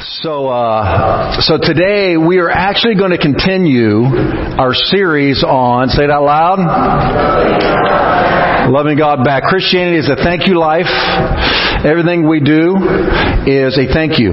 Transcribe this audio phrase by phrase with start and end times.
[0.00, 4.04] So, uh, so today we are actually going to continue
[4.54, 6.60] our series on, say it out loud,
[8.70, 9.42] loving God back.
[9.42, 10.86] Christianity is a thank you life.
[11.84, 12.76] Everything we do
[13.50, 14.30] is a thank you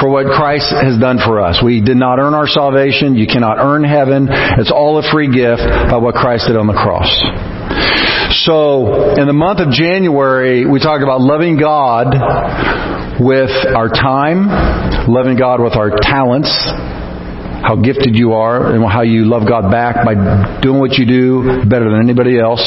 [0.00, 1.60] for what Christ has done for us.
[1.62, 3.16] We did not earn our salvation.
[3.16, 4.28] You cannot earn heaven.
[4.30, 5.60] It's all a free gift
[5.90, 7.12] by what Christ did on the cross.
[8.46, 12.16] So, in the month of January, we talked about loving God
[13.20, 14.48] with our time,
[15.04, 16.48] loving God with our talents,
[17.60, 20.16] how gifted you are, and how you love God back by
[20.62, 22.64] doing what you do better than anybody else.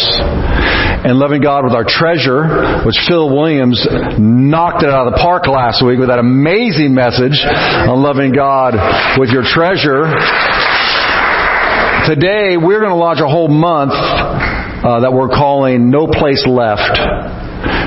[1.04, 3.82] And loving God with our treasure, which Phil Williams
[4.22, 8.78] knocked it out of the park last week with that amazing message on loving God
[9.18, 10.06] with your treasure.
[12.06, 17.43] Today, we're going to launch a whole month uh, that we're calling No Place Left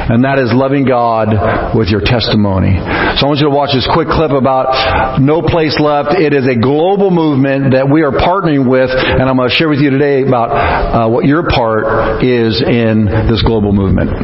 [0.08, 2.78] and that is loving God with your testimony.
[3.18, 6.14] So I want you to watch this quick clip about No Place Left.
[6.14, 9.68] It is a global movement that we are partnering with, and I'm going to share
[9.68, 14.14] with you today about uh, what your part is in this global movement.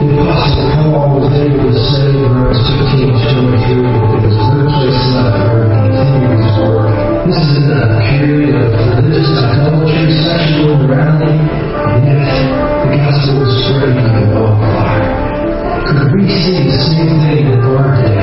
[0.00, 3.84] Was able to say in Romans 15 23,
[4.16, 6.79] there is no place left where.
[7.26, 8.72] This is a period of
[9.04, 12.24] religious idolatry, sexual immorality, and yet
[12.80, 15.04] the gospel is spreading like a wildfire.
[15.84, 18.19] Could we see the same thing in our day?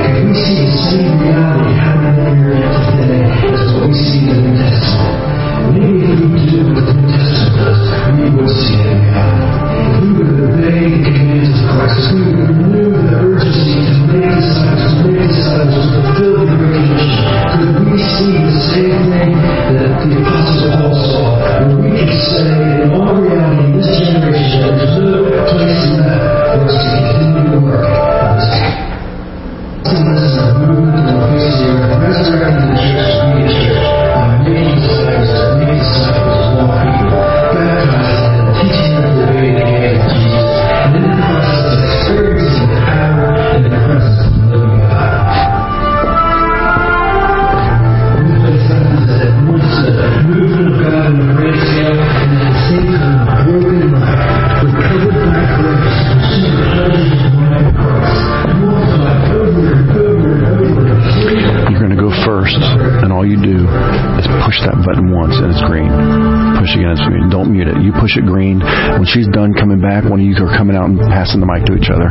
[69.08, 71.74] She's done coming back, one of you are coming out and passing the mic to
[71.74, 72.08] each other.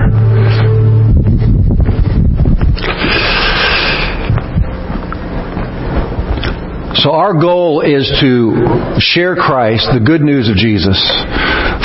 [6.96, 10.97] So our goal is to share Christ, the good news of Jesus,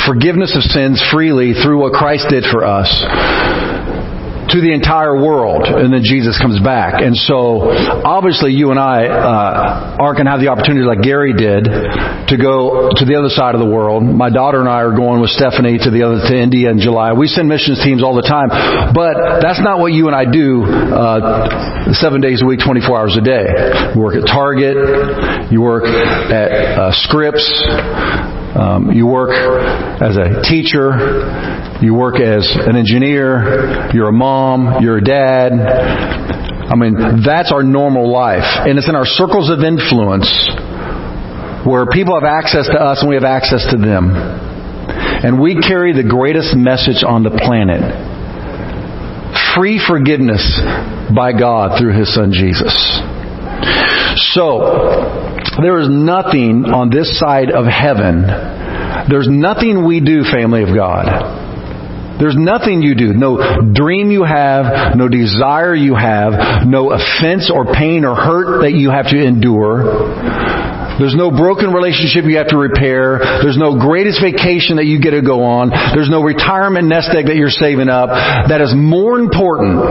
[0.05, 2.89] forgiveness of sins freely through what Christ did for us
[4.53, 7.01] to the entire world, and then Jesus comes back.
[7.01, 7.73] And so,
[8.05, 12.35] obviously, you and I uh, aren't going to have the opportunity like Gary did to
[12.37, 14.05] go to the other side of the world.
[14.05, 17.13] My daughter and I are going with Stephanie to the other to India in July.
[17.13, 18.53] We send missions teams all the time,
[18.93, 23.17] but that's not what you and I do uh, seven days a week, 24 hours
[23.17, 23.49] a day.
[23.95, 27.41] You work at Target, you work at uh, Scripps.
[28.53, 30.93] Um, you work as a teacher.
[31.81, 33.89] You work as an engineer.
[33.93, 34.83] You're a mom.
[34.83, 35.53] You're a dad.
[35.53, 38.45] I mean, that's our normal life.
[38.45, 40.29] And it's in our circles of influence
[41.65, 44.11] where people have access to us and we have access to them.
[44.13, 47.81] And we carry the greatest message on the planet.
[49.55, 50.43] Free forgiveness
[51.15, 52.75] by God through His Son Jesus.
[54.35, 58.25] So, there is nothing on this side of heaven.
[59.09, 61.05] There's nothing we do, family of God.
[62.19, 63.13] There's nothing you do.
[63.13, 63.37] No
[63.73, 68.91] dream you have, no desire you have, no offense or pain or hurt that you
[68.91, 69.83] have to endure.
[70.99, 73.17] There's no broken relationship you have to repair.
[73.41, 75.69] There's no greatest vacation that you get to go on.
[75.69, 78.09] There's no retirement nest egg that you're saving up.
[78.47, 79.81] That is more important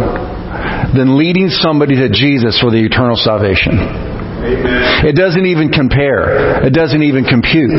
[0.95, 4.12] than leading somebody to Jesus for the eternal salvation.
[4.43, 5.07] Amen.
[5.07, 6.67] It doesn't even compare.
[6.67, 7.71] It doesn't even compute.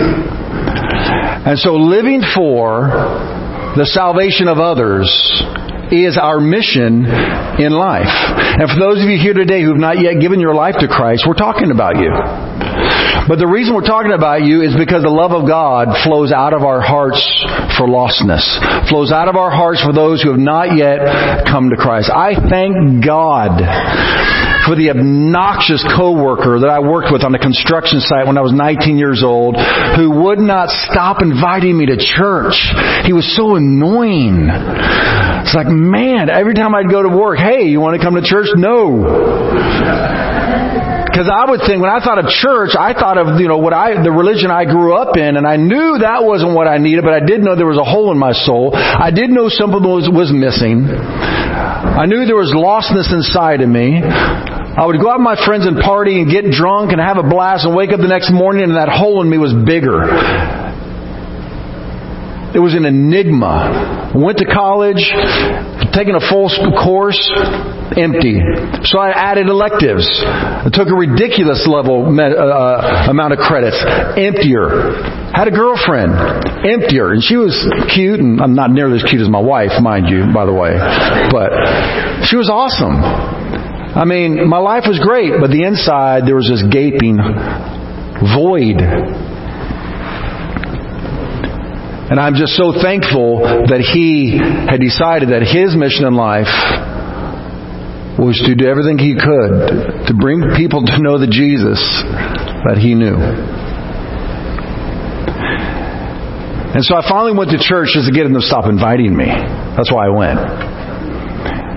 [1.43, 2.87] And so living for
[3.75, 5.09] the salvation of others
[5.91, 7.03] is our mission
[7.59, 8.07] in life.
[8.07, 10.87] And for those of you here today who have not yet given your life to
[10.87, 12.09] Christ, we're talking about you.
[13.27, 16.53] But the reason we're talking about you is because the love of God flows out
[16.53, 17.21] of our hearts
[17.77, 18.43] for lostness,
[18.89, 22.11] flows out of our hearts for those who have not yet come to Christ.
[22.11, 23.63] I thank God
[24.65, 28.53] for the obnoxious coworker that I worked with on a construction site when I was
[28.53, 29.55] 19 years old
[29.95, 32.59] who would not stop inviting me to church.
[33.05, 34.47] He was so annoying.
[34.47, 38.23] It's like, man, every time I'd go to work, hey, you want to come to
[38.23, 38.47] church?
[38.55, 39.03] No.
[41.13, 43.71] Because I would think, when I thought of church, I thought of, you know, what
[43.71, 47.03] I, the religion I grew up in, and I knew that wasn't what I needed,
[47.03, 48.73] but I did know there was a hole in my soul.
[48.73, 50.89] I did know something was, was missing.
[51.83, 54.01] I knew there was lostness inside of me.
[54.01, 57.27] I would go out with my friends and party and get drunk and have a
[57.27, 60.01] blast and wake up the next morning and that hole in me was bigger.
[62.53, 64.13] It was an enigma.
[64.13, 65.01] Went to college,
[65.89, 67.17] taking a full course,
[67.97, 68.37] empty.
[68.85, 70.05] So I added electives.
[70.21, 73.81] I took a ridiculous level uh, uh, amount of credits,
[74.17, 74.69] emptier.
[75.33, 76.13] Had a girlfriend,
[76.61, 77.57] emptier, and she was
[77.89, 80.77] cute, and I'm not nearly as cute as my wife, mind you, by the way,
[81.33, 81.49] but
[82.29, 83.01] she was awesome.
[83.01, 87.17] I mean, my life was great, but the inside there was this gaping
[88.21, 88.77] void
[92.13, 96.45] and I'm just so thankful that he had decided that his mission in life
[98.21, 101.81] was to do everything he could to bring people to know the Jesus
[102.69, 103.17] that he knew.
[106.77, 109.33] And so I finally went to church just to get him to stop inviting me.
[109.73, 110.37] That's why I went.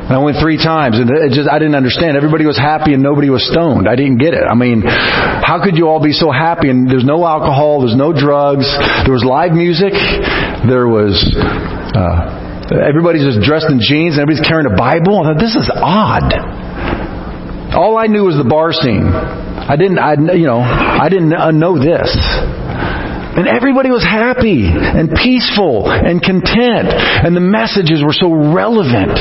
[0.06, 2.16] And I went three times, and it just I didn't understand.
[2.16, 3.88] Everybody was happy, and nobody was stoned.
[3.90, 4.46] I didn't get it.
[4.46, 6.70] I mean, how could you all be so happy?
[6.70, 8.70] And there's no alcohol, there's no drugs,
[9.02, 9.92] there was live music,
[10.62, 11.18] there was.
[11.94, 15.22] Uh, Everybody's just dressed in jeans and everybody's carrying a Bible.
[15.22, 16.34] I thought, this is odd.
[17.78, 19.06] All I knew was the bar scene.
[19.06, 22.10] I didn't, I, you know, I didn't know this.
[22.10, 26.90] And everybody was happy and peaceful and content.
[26.90, 29.14] And the messages were so relevant.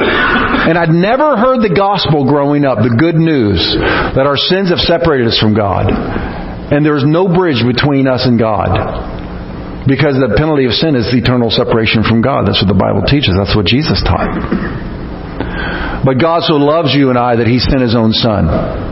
[0.00, 3.60] And I'd never heard the gospel growing up, the good news
[4.16, 5.88] that our sins have separated us from God.
[5.90, 8.72] And there is no bridge between us and God.
[9.88, 12.46] Because the penalty of sin is eternal separation from God.
[12.46, 13.32] That's what the Bible teaches.
[13.36, 14.28] That's what Jesus taught.
[16.04, 18.89] But God so loves you and I that He sent His own Son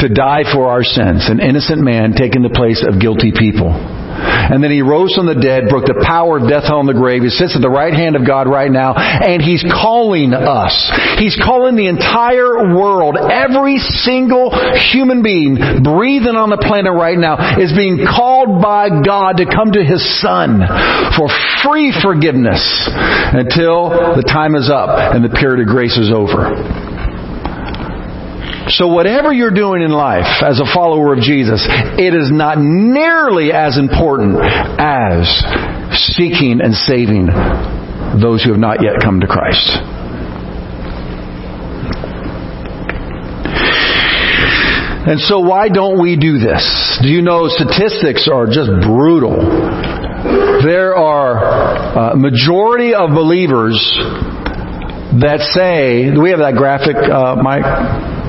[0.00, 3.72] to die for our sins, an innocent man taking the place of guilty people.
[4.16, 7.22] And then he rose from the dead, broke the power of death, and the grave.
[7.22, 10.72] He sits at the right hand of God right now, and he's calling us.
[11.18, 13.18] He's calling the entire world.
[13.18, 14.54] Every single
[14.92, 19.72] human being breathing on the planet right now is being called by God to come
[19.76, 20.64] to his Son
[21.18, 21.28] for
[21.60, 22.62] free forgiveness
[23.36, 26.85] until the time is up and the period of grace is over.
[28.68, 31.64] So whatever you're doing in life as a follower of Jesus,
[31.98, 35.22] it is not nearly as important as
[35.94, 37.26] seeking and saving
[38.20, 39.70] those who have not yet come to Christ.
[45.06, 46.98] And so why don't we do this?
[47.00, 49.38] Do you know statistics are just brutal?
[50.66, 53.78] There are a majority of believers
[55.22, 58.25] that say, do we have that graphic, uh, Mike?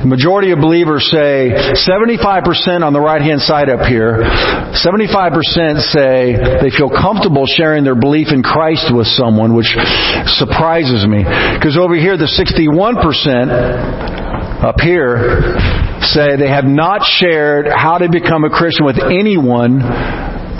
[0.00, 4.24] The majority of believers say 75% on the right hand side up here,
[4.72, 9.76] 75% say they feel comfortable sharing their belief in Christ with someone, which
[10.40, 11.20] surprises me.
[11.20, 12.96] Because over here, the 61%
[14.64, 15.56] up here
[16.00, 19.84] say they have not shared how to become a Christian with anyone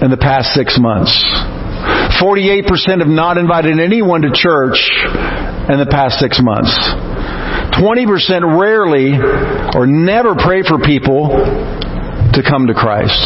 [0.04, 1.16] in the past six months.
[2.20, 4.76] 48% have not invited anyone to church
[5.68, 6.76] in the past six months.
[7.78, 9.14] 20% rarely
[9.74, 13.18] or never pray for people to come to Christ.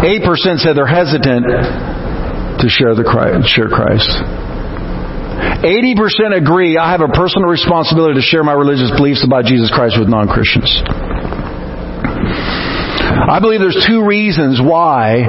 [0.00, 4.08] 8% said they're hesitant to share the Christ, share Christ.
[5.60, 9.98] 80% agree I have a personal responsibility to share my religious beliefs about Jesus Christ
[9.98, 10.70] with non-Christians.
[13.00, 15.22] I believe there's two reasons why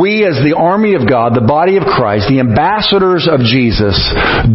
[0.00, 3.96] we as the army of God, the body of Christ, the ambassadors of Jesus,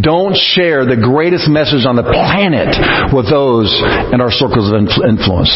[0.02, 2.74] don't share the greatest message on the planet
[3.14, 3.70] with those
[4.14, 5.52] in our circles of influence.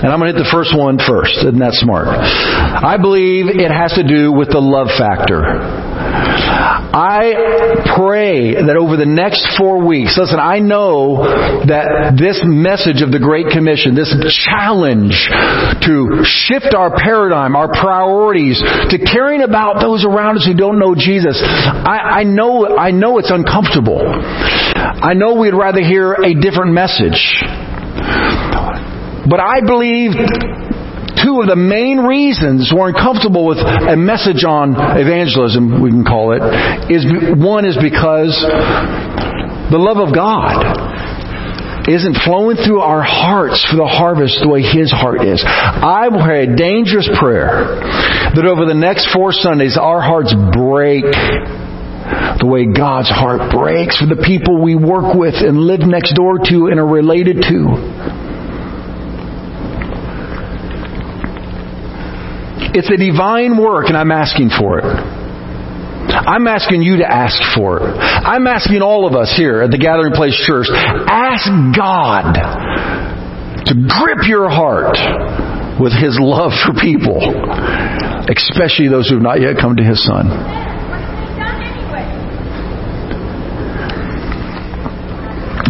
[0.00, 1.38] And I'm going to hit the first one first.
[1.44, 2.08] Isn't that smart?
[2.08, 5.44] I believe it has to do with the love factor.
[6.92, 11.20] I pray that over the next four weeks, listen, I know
[11.68, 14.08] that this message of the Great Commission, this
[14.48, 15.28] challenge
[15.84, 20.94] to shift our paradigm, our priorities, to caring about those around us who don't know
[20.96, 24.00] Jesus, I, I know, I know it's uncomfortable.
[24.00, 27.20] I know we'd rather hear a different message.
[29.28, 30.16] But I believe
[31.22, 36.32] two of the main reasons we're uncomfortable with a message on evangelism, we can call
[36.34, 36.42] it,
[36.90, 37.04] is
[37.38, 38.34] one is because
[39.70, 44.92] the love of God isn't flowing through our hearts for the harvest the way His
[44.92, 45.40] heart is.
[45.44, 47.80] I pray a dangerous prayer
[48.36, 51.04] that over the next four Sundays our hearts break
[52.40, 56.38] the way God's heart breaks for the people we work with and live next door
[56.38, 58.17] to and are related to.
[62.74, 64.84] It's a divine work, and I'm asking for it.
[64.84, 67.94] I'm asking you to ask for it.
[67.96, 72.32] I'm asking all of us here at the Gathering Place Church, ask God
[73.66, 74.96] to grip your heart
[75.80, 77.20] with His love for people,
[78.28, 80.28] especially those who have not yet come to His Son.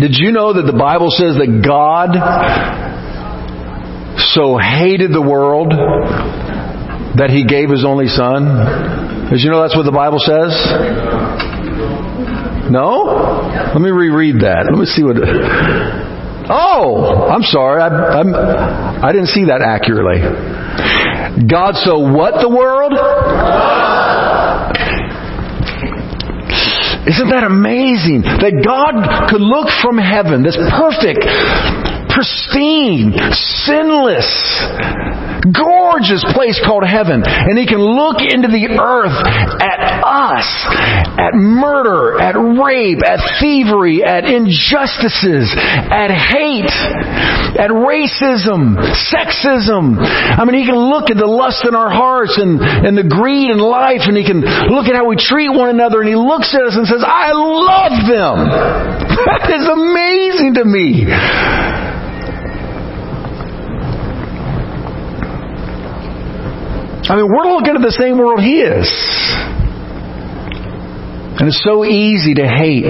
[0.00, 2.14] Did you know that the Bible says that God
[4.34, 5.72] so hated the world
[7.18, 9.28] that He gave His only Son?
[9.30, 10.54] Did you know that's what the Bible says?
[12.70, 13.04] No?
[13.74, 14.68] Let me reread that.
[14.70, 15.16] Let me see what.
[16.50, 17.82] Oh, I'm sorry.
[17.82, 20.20] I, I'm, I didn't see that accurately.
[21.46, 22.92] God so what the world?
[27.08, 28.20] Isn't that amazing?
[28.20, 31.24] That God could look from heaven, this perfect,
[32.18, 33.14] pristine,
[33.62, 34.26] sinless,
[35.54, 39.14] gorgeous place called heaven, and He can look into the earth
[39.62, 40.48] at us,
[41.14, 46.74] at murder, at rape, at thievery, at injustices, at hate,
[47.54, 48.74] at racism,
[49.14, 50.02] sexism.
[50.02, 53.50] I mean, He can look at the lust in our hearts and, and the greed
[53.50, 56.50] in life, and He can look at how we treat one another, and He looks
[56.50, 58.36] at us and says, I love them.
[59.18, 61.87] That is amazing to me.
[67.10, 68.86] I mean, we're looking at the same world He is.
[71.40, 72.84] And it's so easy to hate.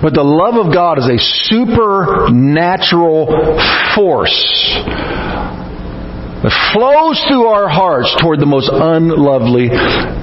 [0.00, 3.26] But the love of God is a supernatural
[3.96, 4.78] force
[6.42, 9.66] that flows through our hearts toward the most unlovely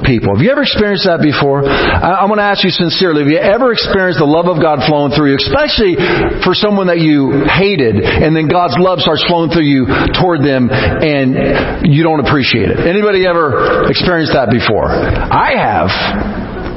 [0.08, 0.32] people.
[0.32, 1.68] Have you ever experienced that before?
[1.68, 4.80] I, am going to ask you sincerely, have you ever experienced the love of God
[4.88, 6.00] flowing through you, especially
[6.48, 10.72] for someone that you hated, and then God's love starts flowing through you toward them,
[10.72, 12.80] and you don't appreciate it?
[12.80, 14.88] Anybody ever experienced that before?
[14.88, 15.92] I have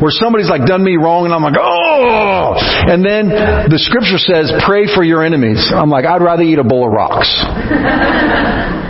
[0.02, 2.54] where somebody's like done me wrong and I'm like, oh!
[2.86, 3.28] And then
[3.66, 5.70] the scripture says, pray for your enemies.
[5.74, 7.26] I'm like, I'd rather eat a bowl of rocks.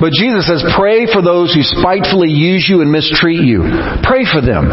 [0.00, 3.66] But Jesus says, pray for those who spitefully use you and mistreat you.
[4.02, 4.70] Pray for them.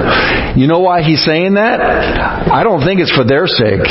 [0.58, 1.82] You know why he's saying that?
[1.82, 3.86] I don't think it's for their sake.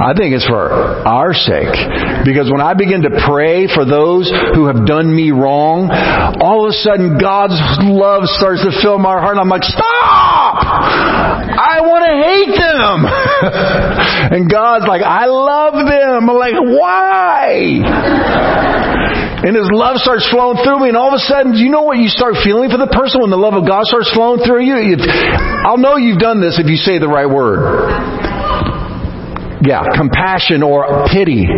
[0.00, 0.72] I think it's for
[1.04, 1.76] our sake.
[2.24, 5.92] Because when I begin to pray for those who have done me wrong,
[6.40, 10.56] all of a sudden God's love starts to fill my heart and I'm like, stop!
[10.56, 13.04] I want to hate them!
[14.40, 16.30] and God's like, I love them.
[16.30, 17.84] I'm like, why?
[19.40, 21.96] And His love starts flowing through me, and all of a sudden, you know what
[21.96, 25.00] you start feeling for the person when the love of God starts flowing through you?
[25.64, 27.64] I'll know you've done this if you say the right word.
[29.64, 31.48] Yeah, compassion or pity.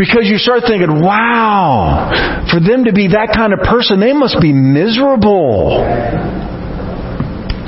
[0.00, 2.08] Because you start thinking, wow,
[2.48, 5.84] for them to be that kind of person, they must be miserable.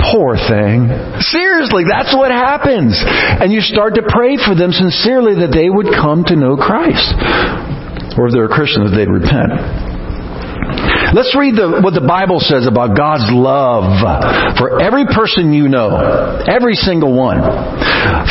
[0.09, 0.89] Poor thing.
[1.21, 2.97] Seriously, that's what happens.
[3.05, 7.70] And you start to pray for them sincerely that they would come to know Christ
[8.17, 9.51] or if they're a Christian, that they'd repent.
[11.11, 13.83] Let's read the, what the Bible says about God's love
[14.55, 15.91] for every person you know.
[16.47, 17.43] Every single one.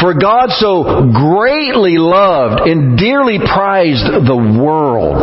[0.00, 5.20] For God so greatly loved and dearly prized the world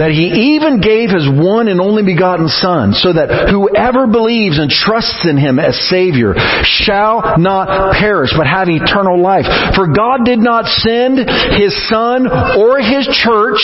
[0.00, 4.72] that he even gave his one and only begotten Son, so that whoever believes and
[4.72, 6.32] trusts in him as Savior
[6.64, 9.44] shall not perish, but have eternal life.
[9.76, 12.24] For God did not send his Son
[12.56, 13.60] or his church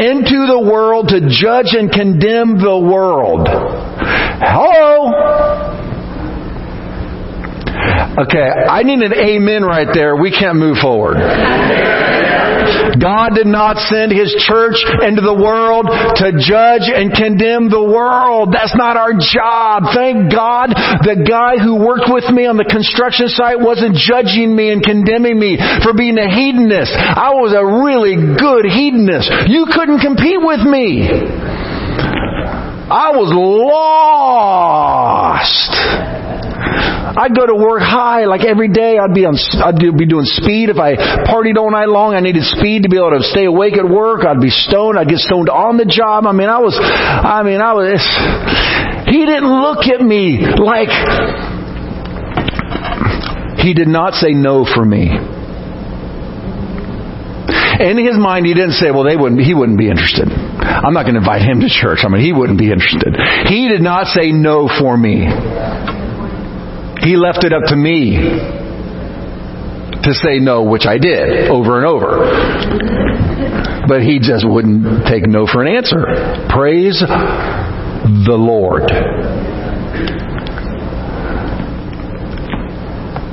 [0.00, 3.44] into the world to judge and condemn the world.
[3.44, 5.12] Hello?
[8.24, 10.16] Okay, I need an amen right there.
[10.16, 11.18] We can't move forward.
[13.00, 18.52] God did not send His church into the world to judge and condemn the world.
[18.52, 19.94] That's not our job.
[19.94, 20.74] Thank God
[21.06, 25.38] the guy who worked with me on the construction site wasn't judging me and condemning
[25.38, 26.92] me for being a hedonist.
[26.94, 29.30] I was a really good hedonist.
[29.48, 31.08] You couldn't compete with me.
[32.90, 34.58] I was lost.
[36.78, 38.98] I'd go to work high like every day.
[38.98, 40.70] I'd be on, I'd be doing speed.
[40.70, 43.74] If I partied all night long, I needed speed to be able to stay awake
[43.76, 44.24] at work.
[44.24, 44.98] I'd be stoned.
[44.98, 46.26] I'd get stoned on the job.
[46.26, 48.00] I mean, I was, I mean, I was,
[49.06, 50.92] he didn't look at me like,
[53.58, 55.10] he did not say no for me.
[57.78, 60.28] In his mind, he didn't say, well, they wouldn't, he wouldn't be interested.
[60.28, 62.00] I'm not going to invite him to church.
[62.02, 63.14] I mean, he wouldn't be interested.
[63.46, 65.26] He did not say no for me.
[67.08, 72.20] He left it up to me to say no, which I did over and over.
[73.88, 76.04] But he just wouldn't take no for an answer.
[76.52, 78.92] Praise the Lord.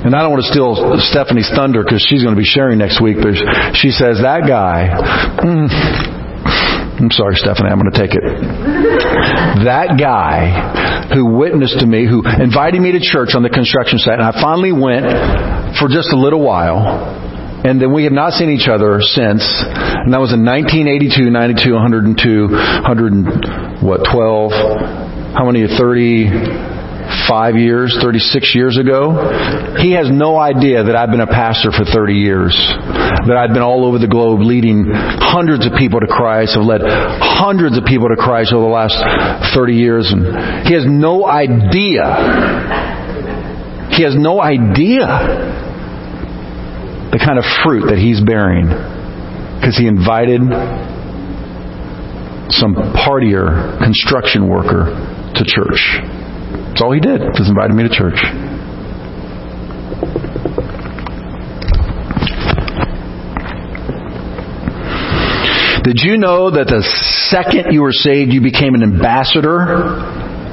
[0.05, 3.01] And I don't want to steal Stephanie's thunder because she's going to be sharing next
[3.01, 3.35] week, but
[3.75, 4.87] she says, that guy,
[5.43, 5.67] mm,
[6.95, 8.23] I'm sorry, Stephanie, I'm going to take it.
[9.67, 14.19] That guy who witnessed to me, who invited me to church on the construction site,
[14.19, 15.05] and I finally went
[15.75, 16.87] for just a little while,
[17.67, 19.43] and then we have not seen each other since.
[19.43, 24.51] And that was in 1982, 92, 102, 100, what, 12,
[25.35, 26.74] how many, 30,
[27.27, 29.13] five years, 36 years ago.
[29.79, 32.53] He has no idea that I've been a pastor for 30 years.
[33.27, 36.57] That I've been all over the globe leading hundreds of people to Christ.
[36.57, 38.97] I've led hundreds of people to Christ over the last
[39.53, 40.11] 30 years.
[40.11, 42.05] And he has no idea.
[43.91, 45.07] He has no idea
[47.11, 48.67] the kind of fruit that he's bearing.
[49.59, 50.41] Because he invited
[52.51, 54.93] some partier construction worker
[55.35, 56.24] to church.
[56.75, 58.19] That's all he did, was invited me to church.
[65.85, 66.83] Did you know that the
[67.31, 69.63] second you were saved, you became an ambassador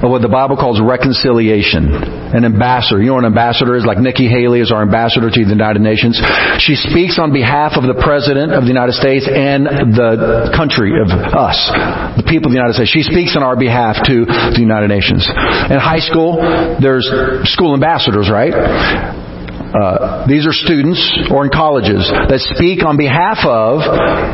[0.02, 1.94] of what the Bible calls reconciliation.
[2.34, 3.00] An ambassador.
[3.00, 3.86] You know what an ambassador is?
[3.86, 6.18] Like Nikki Haley is our ambassador to the United Nations.
[6.58, 11.08] She speaks on behalf of the President of the United States and the country of
[11.08, 11.70] us,
[12.18, 12.90] the people of the United States.
[12.90, 15.22] She speaks on our behalf to the United Nations.
[15.28, 16.42] In high school,
[16.82, 17.06] there's
[17.46, 19.30] school ambassadors, right?
[19.72, 21.00] Uh, these are students
[21.32, 23.80] or in colleges that speak on behalf of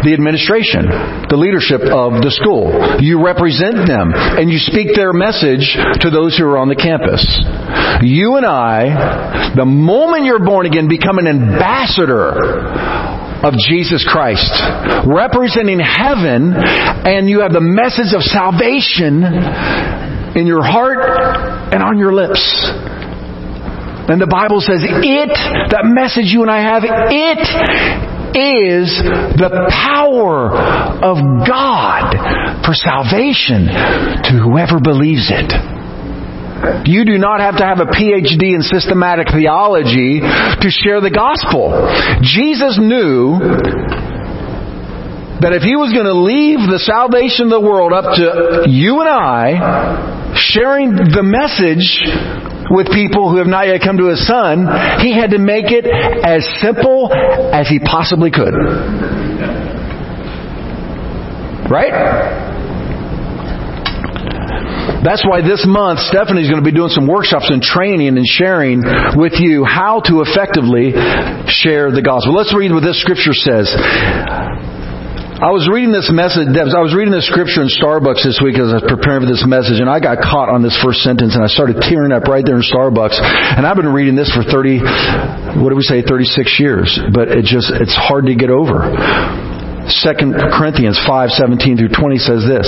[0.02, 0.83] the administration,
[1.30, 2.75] the leadership of the school.
[2.99, 7.22] You represent them and you speak their message to those who are on the campus.
[8.03, 12.35] You and I, the moment you're born again, become an ambassador
[13.46, 14.51] of Jesus Christ,
[15.07, 19.22] representing heaven, and you have the message of salvation
[20.35, 20.98] in your heart
[21.70, 22.42] and on your lips.
[24.09, 25.37] And the Bible says it,
[25.68, 27.44] that message you and I have, it
[28.33, 28.88] is
[29.37, 30.49] the power
[31.05, 32.16] of God
[32.64, 35.53] for salvation to whoever believes it.
[36.88, 41.71] You do not have to have a PhD in systematic theology to share the gospel.
[42.25, 43.38] Jesus knew
[45.38, 48.99] that if he was going to leave the salvation of the world up to you
[49.01, 52.03] and I, sharing the message
[52.70, 54.66] with people who have not yet come to his son,
[55.00, 58.54] he had to make it as simple as he possibly could.
[61.70, 62.46] Right?
[65.04, 68.83] That's why this month Stephanie's going to be doing some workshops and training and sharing
[69.14, 70.90] with you how to effectively
[71.46, 72.35] share the gospel.
[72.35, 73.72] Let's read what this scripture says.
[75.38, 78.74] I was reading this message, I was reading this scripture in Starbucks this week as
[78.74, 81.46] I was preparing for this message, and I got caught on this first sentence, and
[81.46, 83.22] I started tearing up right there in Starbucks.
[83.22, 86.90] And I've been reading this for 30, what do we say, 36 years.
[87.14, 88.83] But it just, it's hard to get over.
[88.83, 92.66] 2 Corinthians 5, 17 through 20 says this.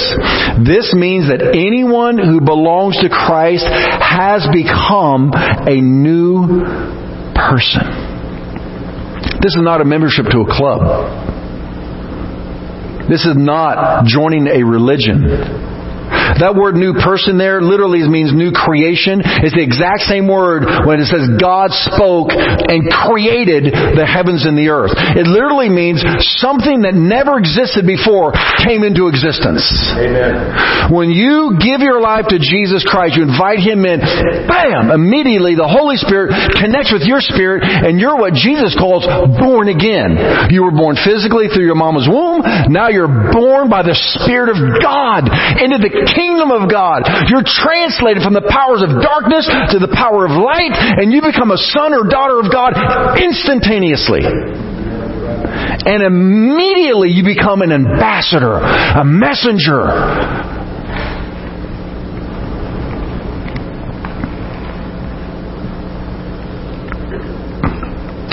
[0.62, 6.62] This means that anyone who belongs to Christ has become a new
[7.34, 7.82] person.
[9.42, 11.29] This is not a membership to a club.
[13.10, 15.79] This is not joining a religion.
[16.38, 19.18] That word new person there literally means new creation.
[19.42, 24.54] It's the exact same word when it says God spoke and created the heavens and
[24.54, 24.94] the earth.
[24.94, 25.98] It literally means
[26.38, 28.30] something that never existed before
[28.62, 29.66] came into existence.
[29.98, 30.94] Amen.
[30.94, 33.98] When you give your life to Jesus Christ, you invite Him in,
[34.46, 39.02] bam, immediately the Holy Spirit connects with your spirit and you're what Jesus calls
[39.40, 40.14] born again.
[40.54, 42.46] You were born physically through your mama's womb.
[42.70, 45.26] Now you're born by the Spirit of God
[45.58, 47.08] into the kingdom of God.
[47.28, 51.50] You're translated from the powers of darkness to the power of light, and you become
[51.50, 52.76] a son or daughter of God
[53.16, 54.20] instantaneously.
[54.24, 59.88] And immediately you become an ambassador, a messenger.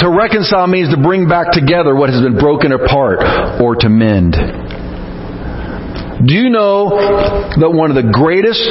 [0.04, 3.20] To reconcile means to bring back together what has been broken apart
[3.60, 4.36] or to mend.
[6.26, 8.66] Do you know that one of the greatest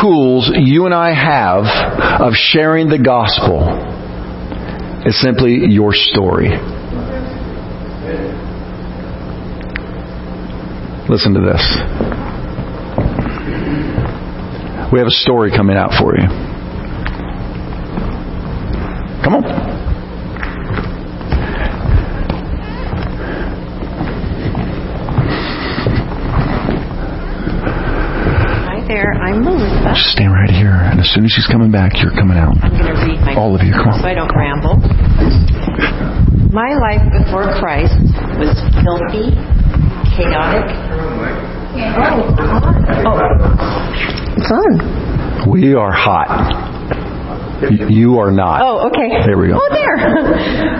[0.00, 1.64] tools you and I have
[2.20, 3.62] of sharing the gospel
[5.06, 6.48] is simply your story?
[11.08, 11.62] Listen to this.
[14.92, 16.26] We have a story coming out for you.
[19.22, 19.61] Come on.
[29.92, 32.56] Just stand right here, and as soon as she's coming back, you're coming out.
[32.64, 34.00] I'm going to read my All of you, come on.
[34.00, 34.80] so I don't ramble.
[36.48, 37.96] My life before Christ
[38.40, 39.36] was filthy,
[40.16, 40.64] chaotic.
[43.04, 43.20] Oh,
[44.36, 45.50] it's on.
[45.50, 46.28] We are hot.
[47.88, 48.60] You are not.
[48.60, 49.08] Oh, okay.
[49.24, 49.60] There we go.
[49.60, 49.96] Oh, there.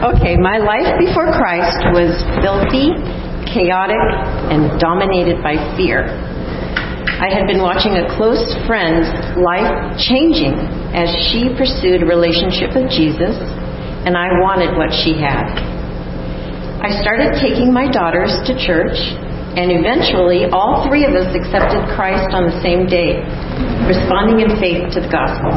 [0.16, 2.92] okay, my life before Christ was filthy,
[3.46, 4.01] chaotic,
[4.51, 6.11] and dominated by fear.
[7.08, 10.54] I had been watching a close friend's life changing
[10.94, 13.34] as she pursued a relationship with Jesus,
[14.06, 15.50] and I wanted what she had.
[16.82, 18.98] I started taking my daughters to church,
[19.54, 23.22] and eventually all three of us accepted Christ on the same day,
[23.86, 25.54] responding in faith to the gospel.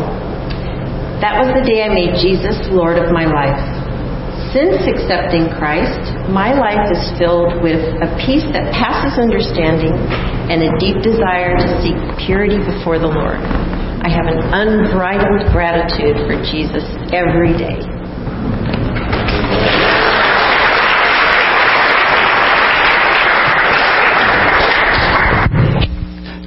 [1.21, 3.74] That was the day I made Jesus Lord of my life.
[4.55, 9.91] Since accepting Christ, my life is filled with a peace that passes understanding
[10.47, 13.35] and a deep desire to seek purity before the Lord.
[13.35, 17.83] I have an unbridled gratitude for Jesus every day.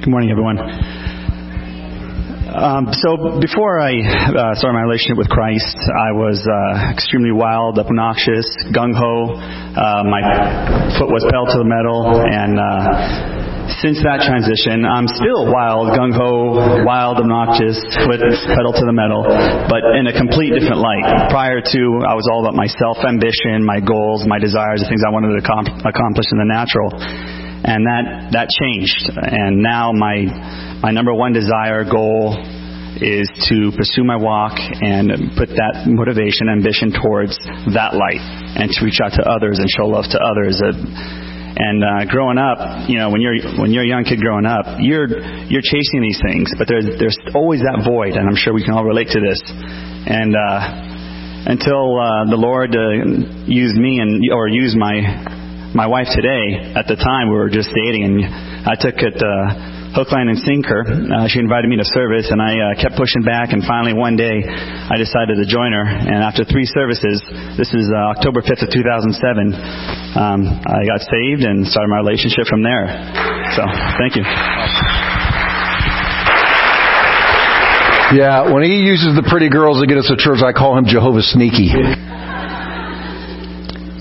[0.01, 0.88] Good morning, everyone.
[2.49, 7.77] Um, so before I uh, started my relationship with Christ, I was uh, extremely wild,
[7.77, 9.37] obnoxious, gung ho.
[9.37, 10.17] Uh, my
[10.97, 16.09] foot was pedal to the metal, and uh, since that transition, I'm still wild, gung
[16.09, 19.29] ho, wild, obnoxious, foot pedal to the metal,
[19.69, 21.29] but in a complete different light.
[21.29, 25.05] Prior to, I was all about my self ambition, my goals, my desires, the things
[25.05, 25.41] I wanted to
[25.85, 26.97] accomplish in the natural
[27.59, 30.23] and that that changed and now my
[30.81, 32.39] my number one desire goal
[32.99, 37.35] is to pursue my walk and put that motivation ambition towards
[37.71, 38.23] that light
[38.59, 40.71] and to reach out to others and show love to others uh,
[41.59, 44.79] and uh, growing up, you know, when you're when you're a young kid growing up,
[44.79, 45.09] you're
[45.49, 48.73] you're chasing these things, but there's there's always that void, and I'm sure we can
[48.73, 49.41] all relate to this.
[50.07, 55.03] And uh, until uh, the Lord uh, used me and or used my
[55.75, 58.23] my wife today, at the time we were just dating, and
[58.63, 60.85] I took it uh, hook, line, and sinker.
[60.85, 64.15] Uh, she invited me to service, and I uh, kept pushing back, and finally one
[64.15, 65.85] day I decided to join her.
[65.85, 67.21] And after three services,
[67.57, 69.53] this is uh, October 5th of 2007,
[70.17, 72.89] um, I got saved and started my relationship from there.
[73.57, 73.61] So,
[73.97, 74.25] thank you.
[78.09, 80.85] Yeah, when he uses the pretty girls to get us to church, I call him
[80.85, 81.69] Jehovah Sneaky.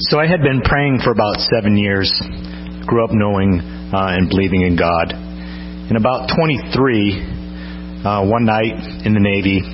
[0.09, 2.09] So I had been praying for about seven years,
[2.87, 3.61] grew up knowing
[3.93, 5.28] uh, and believing in God.
[5.89, 8.77] In about 23, uh, one night
[9.09, 9.65] in the Navy,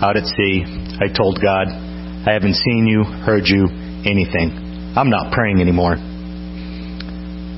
[0.00, 0.64] out at sea,
[0.96, 3.68] I told God, I haven't seen you, heard you,
[4.08, 4.96] anything.
[4.96, 6.00] I'm not praying anymore.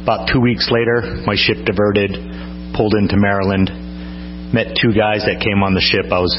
[0.03, 3.71] About two weeks later, my ship diverted, pulled into Maryland,
[4.51, 6.11] met two guys that came on the ship.
[6.11, 6.35] I was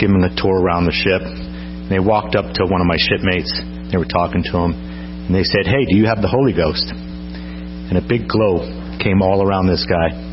[0.00, 1.20] giving a tour around the ship.
[1.20, 3.52] And they walked up to one of my shipmates.
[3.92, 4.72] They were talking to him.
[5.28, 6.88] And they said, Hey, do you have the Holy Ghost?
[6.88, 8.64] And a big glow
[8.96, 10.25] came all around this guy.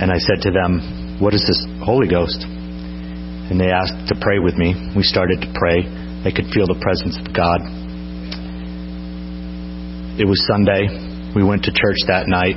[0.00, 2.40] And I said to them, What is this Holy Ghost?
[2.40, 4.72] And they asked to pray with me.
[4.96, 5.84] We started to pray.
[6.24, 7.60] They could feel the presence of God.
[10.16, 10.88] It was Sunday.
[11.36, 12.56] We went to church that night.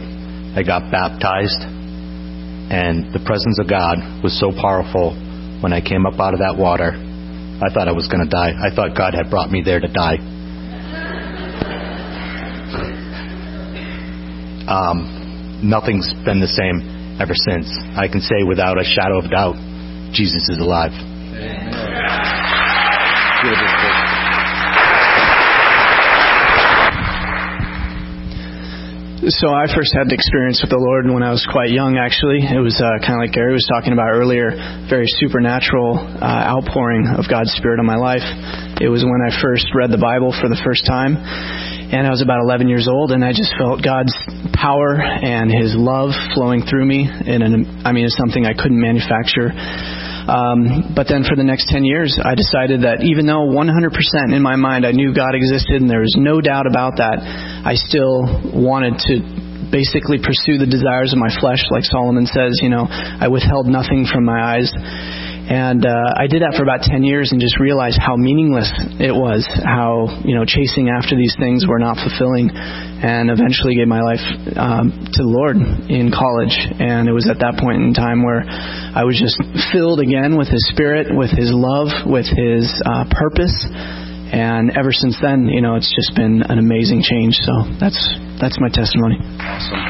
[0.56, 1.67] I got baptized.
[2.71, 5.12] And the presence of God was so powerful
[5.60, 6.95] when I came up out of that water.
[6.95, 8.56] I thought I was going to die.
[8.56, 10.15] I thought God had brought me there to die.
[14.71, 17.69] um, nothing's been the same ever since.
[17.97, 19.56] I can say without a shadow of doubt,
[20.13, 20.93] Jesus is alive.
[29.32, 31.95] So I first had the experience with the Lord when I was quite young.
[31.95, 34.52] Actually, it was uh, kind of like Gary was talking about earlier,
[34.91, 38.26] very supernatural uh, outpouring of God's Spirit on my life.
[38.84, 41.15] It was when I first read the Bible for the first time,
[41.93, 44.17] and I was about 11 years old, and I just felt God's
[44.49, 47.06] power and His love flowing through me.
[47.06, 49.53] And an, I mean, it's something I couldn't manufacture.
[49.53, 54.41] Um, but then for the next 10 years, I decided that even though 100% in
[54.41, 58.25] my mind I knew God existed and there was no doubt about that, I still
[58.56, 63.27] wanted to basically pursue the desires of my flesh, like Solomon says, you know, I
[63.27, 64.71] withheld nothing from my eyes.
[65.43, 69.12] And uh, I did that for about 10 years and just realized how meaningless it
[69.12, 72.47] was, how, you know, chasing after these things were not fulfilling.
[73.03, 74.23] And eventually gave my life
[74.56, 75.60] um, to the Lord
[75.91, 76.56] in college.
[76.79, 79.36] And it was at that point in time where I was just
[79.75, 83.51] filled again with His Spirit, with His love, with His uh, purpose.
[84.32, 87.36] And ever since then, you know, it's just been an amazing change.
[87.43, 87.99] So that's
[88.39, 89.19] that's my testimony.
[89.19, 89.84] Awesome.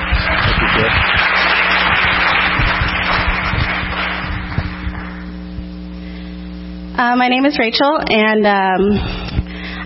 [7.04, 8.80] Uh, my name is Rachel, and um,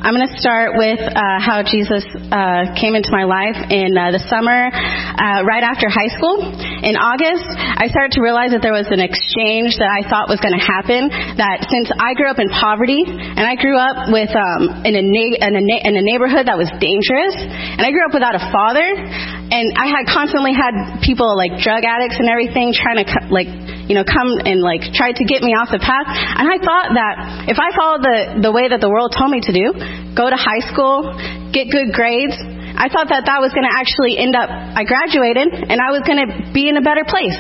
[0.05, 4.13] I'm going to start with uh, how Jesus uh, came into my life in uh,
[4.13, 6.45] the summer, uh, right after high school.
[6.85, 10.37] In August, I started to realize that there was an exchange that I thought was
[10.45, 11.09] going to happen.
[11.41, 15.01] That since I grew up in poverty, and I grew up with um, in, a
[15.01, 18.37] na- in, a na- in a neighborhood that was dangerous, and I grew up without
[18.37, 23.09] a father, and I had constantly had people like drug addicts and everything trying to
[23.33, 23.49] like
[23.87, 26.07] you know, come and like try to get me off the path.
[26.11, 27.15] And I thought that
[27.47, 29.71] if I followed the, the way that the world told me to do,
[30.11, 31.15] go to high school,
[31.55, 32.35] get good grades,
[32.77, 36.05] I thought that that was going to actually end up, I graduated and I was
[36.05, 37.39] going to be in a better place.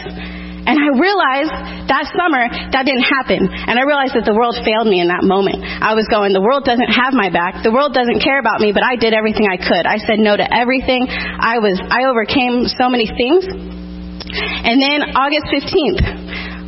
[0.67, 2.43] And I realized that summer
[2.75, 3.47] that didn't happen.
[3.47, 5.63] And I realized that the world failed me in that moment.
[5.63, 7.63] I was going, the world doesn't have my back.
[7.63, 9.87] The world doesn't care about me, but I did everything I could.
[9.87, 11.07] I said no to everything.
[11.07, 13.47] I was, I overcame so many things.
[13.47, 16.03] And then August 15th,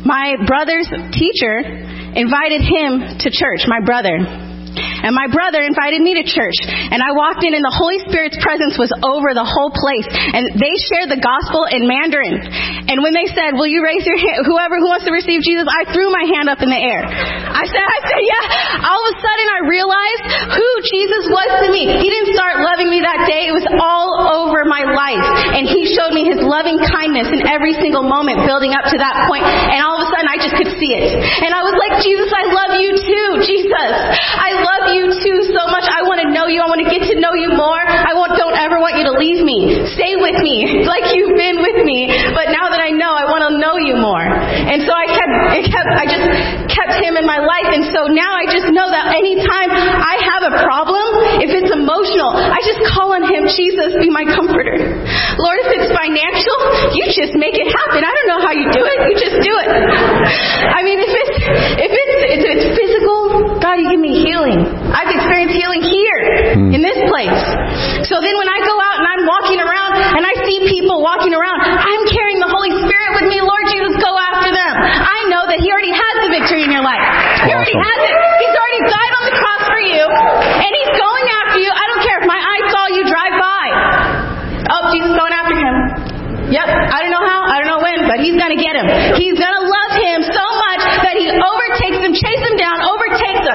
[0.04, 1.58] my brother's teacher
[2.16, 4.49] invited him to church, my brother.
[5.02, 6.58] And my brother invited me to church.
[6.66, 10.06] And I walked in and the Holy Spirit's presence was over the whole place.
[10.08, 12.36] And they shared the gospel in Mandarin.
[12.90, 15.64] And when they said, will you raise your hand, whoever who wants to receive Jesus,
[15.64, 17.06] I threw my hand up in the air.
[17.06, 18.44] I said, I said, yeah.
[18.90, 20.22] All of a sudden I realized
[20.58, 21.84] who Jesus was to me.
[22.00, 23.48] He didn't start loving me that day.
[23.48, 24.10] It was all
[24.42, 25.26] over my life.
[25.54, 29.28] And he showed me his loving kindness in every single moment building up to that
[29.30, 29.44] point.
[29.46, 31.14] And all of a sudden I just could see it.
[31.14, 33.90] And I was like, Jesus, I love you too, Jesus.
[34.34, 35.86] I love you too so much.
[35.86, 36.62] I want to know you.
[36.62, 37.82] I want to get to know you more.
[37.82, 39.86] I want, don't ever want you to leave me.
[39.94, 42.10] Stay with me like you've been with me.
[42.34, 44.22] But now that I know, I want to know you more.
[44.22, 46.26] And so I kept, it kept, I just
[46.70, 47.68] kept him in my life.
[47.70, 52.32] And so now I just know that anytime I have a problem, if it's emotional,
[52.34, 54.78] I just call on him, Jesus, be my comforter.
[55.38, 56.58] Lord, if it's financial,
[56.96, 58.02] you just make it happen.
[58.02, 58.98] I don't know how you do it.
[59.10, 59.70] You just do it.
[59.70, 61.36] I mean, if it's,
[61.80, 62.66] if it's, if it's
[64.00, 64.60] physical, God, you give me healing.
[64.92, 66.18] I've experienced healing here
[66.56, 66.74] hmm.
[66.74, 67.40] in this place.
[68.08, 71.34] So then when I go out and I'm walking around and I see people walking
[71.36, 73.38] around, I'm carrying the Holy Spirit with me.
[73.44, 74.74] Lord Jesus, go after them.
[74.80, 77.02] I know that He already has the victory in your life.
[77.44, 78.16] He already has it.
[78.40, 81.70] He's already died on the cross for you, and He's going after you.
[81.70, 83.64] I don't care if my eyes saw you drive by.
[84.70, 86.10] Oh, Jesus going after him.
[86.50, 86.66] Yep.
[86.66, 88.86] I don't know how, I don't know when, but he's gonna get him.
[89.14, 93.49] He's gonna love him so much that he overtakes him, chase him down, overtakes him.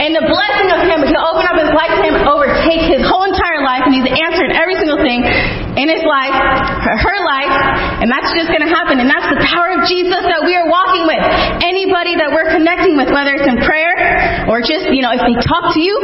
[0.00, 3.24] And the blessing of him, he'll open up his life to him, overtake his whole
[3.24, 5.24] entire life, and he's answered every single thing
[5.86, 7.54] in his life, her, life,
[8.02, 8.98] and that's just gonna happen.
[8.98, 11.22] And that's the power of Jesus that we are walking with.
[11.62, 13.94] Anybody that we're connecting with, whether it's in prayer
[14.50, 15.94] or just, you know, if they talk to you,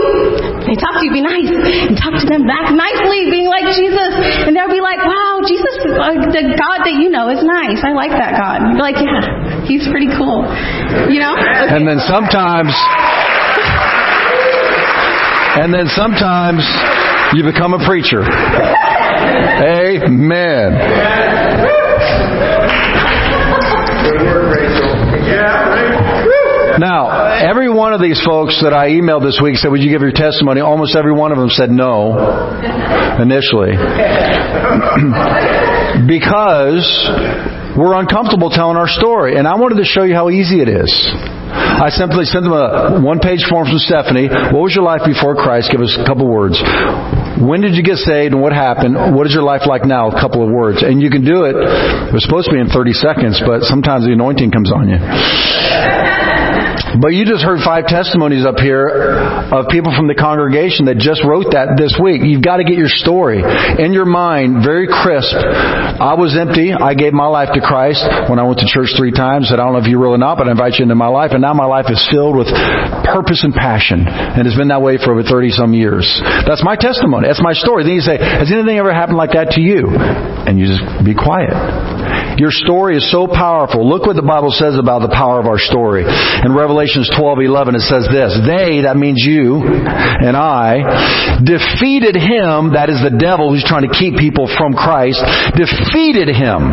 [0.63, 1.51] they talk to you, be nice.
[1.51, 4.15] And talk to them back nicely, being like Jesus.
[4.47, 7.83] And they'll be like, wow, Jesus, uh, the God that you know is nice.
[7.83, 8.63] I like that God.
[8.71, 10.47] You're like, yeah, he's pretty cool.
[11.11, 11.35] You know?
[11.35, 12.71] And then sometimes,
[15.59, 16.63] and then sometimes
[17.35, 18.23] you become a preacher.
[19.63, 20.75] Amen.
[26.79, 30.03] Now, every one of these folks that I emailed this week said, Would you give
[30.03, 30.61] your testimony?
[30.61, 32.19] Almost every one of them said no,
[33.23, 33.77] initially.
[36.09, 36.83] because
[37.77, 39.37] we're uncomfortable telling our story.
[39.37, 40.91] And I wanted to show you how easy it is.
[41.53, 44.29] I simply sent them a one page form from Stephanie.
[44.29, 45.71] What was your life before Christ?
[45.71, 46.59] Give us a couple words.
[47.41, 49.17] When did you get saved and what happened?
[49.17, 50.11] What is your life like now?
[50.11, 50.83] A couple of words.
[50.83, 51.57] And you can do it.
[51.57, 54.99] It was supposed to be in 30 seconds, but sometimes the anointing comes on you.
[57.01, 58.89] But you just heard five testimonies up here
[59.49, 62.21] of people from the congregation that just wrote that this week.
[62.25, 65.33] You've got to get your story in your mind very crisp.
[65.33, 66.73] I was empty.
[66.73, 69.49] I gave my life to Christ when I went to church three times.
[69.49, 71.31] Said, I don't know if you or not, but I invite you into my life.
[71.33, 72.51] And now my life is filled with
[73.09, 74.05] purpose and passion.
[74.05, 76.05] And it's been that way for over 30 some years.
[76.45, 77.29] That's my testimony.
[77.29, 77.85] That's my story.
[77.85, 79.89] Then you say, has anything ever happened like that to you?
[79.89, 81.55] And you just be quiet.
[82.39, 83.85] Your story is so powerful.
[83.89, 86.05] Look what the Bible says about the power of our story.
[86.05, 92.89] In Revelations 12:11 it says this, "They, that means you and I, defeated him, that
[92.89, 95.21] is the devil who's trying to keep people from Christ,
[95.57, 96.73] defeated him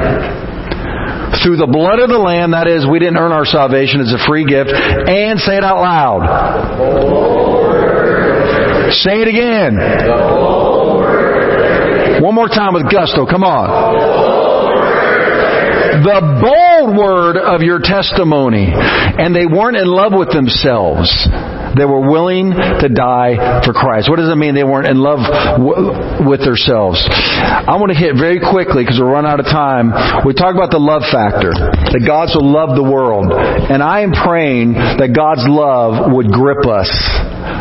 [1.43, 4.25] through the blood of the Lamb, that is, we didn't earn our salvation, it's a
[4.27, 6.21] free gift, and say it out loud.
[8.91, 9.75] Say it again.
[12.21, 14.38] One more time with gusto, come on
[16.03, 18.71] the bold word of your testimony.
[18.71, 21.09] And they weren't in love with themselves.
[21.77, 24.09] They were willing to die for Christ.
[24.09, 25.21] What does it mean they weren't in love
[25.61, 26.97] w- with themselves?
[27.05, 29.93] I want to hit very quickly because we're running out of time.
[30.25, 33.29] We talk about the love factor, that God so loved the world.
[33.29, 36.89] And I am praying that God's love would grip us,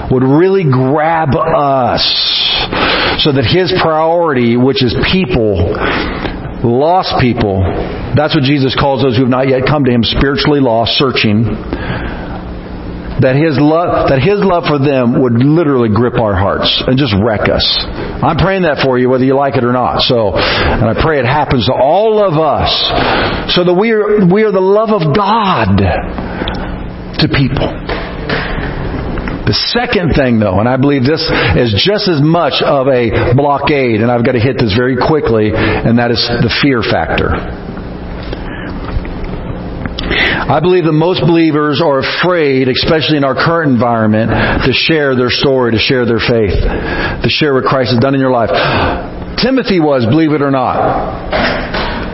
[0.09, 2.03] would really grab us,
[3.21, 5.77] so that His priority, which is people,
[6.65, 7.63] lost people,
[8.17, 11.45] that's what Jesus calls those who have not yet come to Him, spiritually lost, searching.
[13.19, 17.11] That His love, that His love for them would literally grip our hearts and just
[17.19, 17.67] wreck us.
[18.23, 20.03] I'm praying that for you, whether you like it or not.
[20.07, 22.71] So, and I pray it happens to all of us,
[23.55, 25.83] so that we are we are the love of God
[27.19, 27.88] to people.
[29.49, 31.25] The second thing though, and I believe this
[31.57, 35.49] is just as much of a blockade, and I've got to hit this very quickly,
[35.57, 37.33] and that is the fear factor.
[40.53, 44.29] I believe that most believers are afraid, especially in our current environment,
[44.69, 48.21] to share their story, to share their faith, to share what Christ has done in
[48.21, 48.53] your life.
[49.41, 50.77] Timothy was, believe it or not.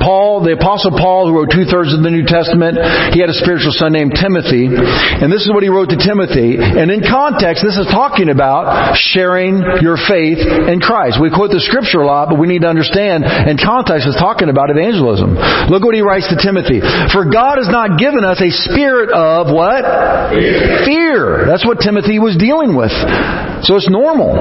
[0.04, 2.76] Paul, the apostle Paul, who wrote two thirds of the New Testament,
[3.16, 4.68] he had a spiritual son named Timothy.
[4.68, 6.60] And this is what he wrote to Timothy.
[6.60, 11.16] And in context, this is talking about sharing your faith in Christ.
[11.16, 14.52] We quote the scripture a lot, but we need to understand in context is talking
[14.52, 15.40] about evangelism.
[15.72, 16.84] Look what he writes to Timothy.
[17.08, 19.80] For God has not given us a spirit of what?
[20.36, 20.84] Fear.
[20.84, 21.16] Fear.
[21.48, 22.92] That's what Timothy was dealing with.
[23.64, 24.36] So it's normal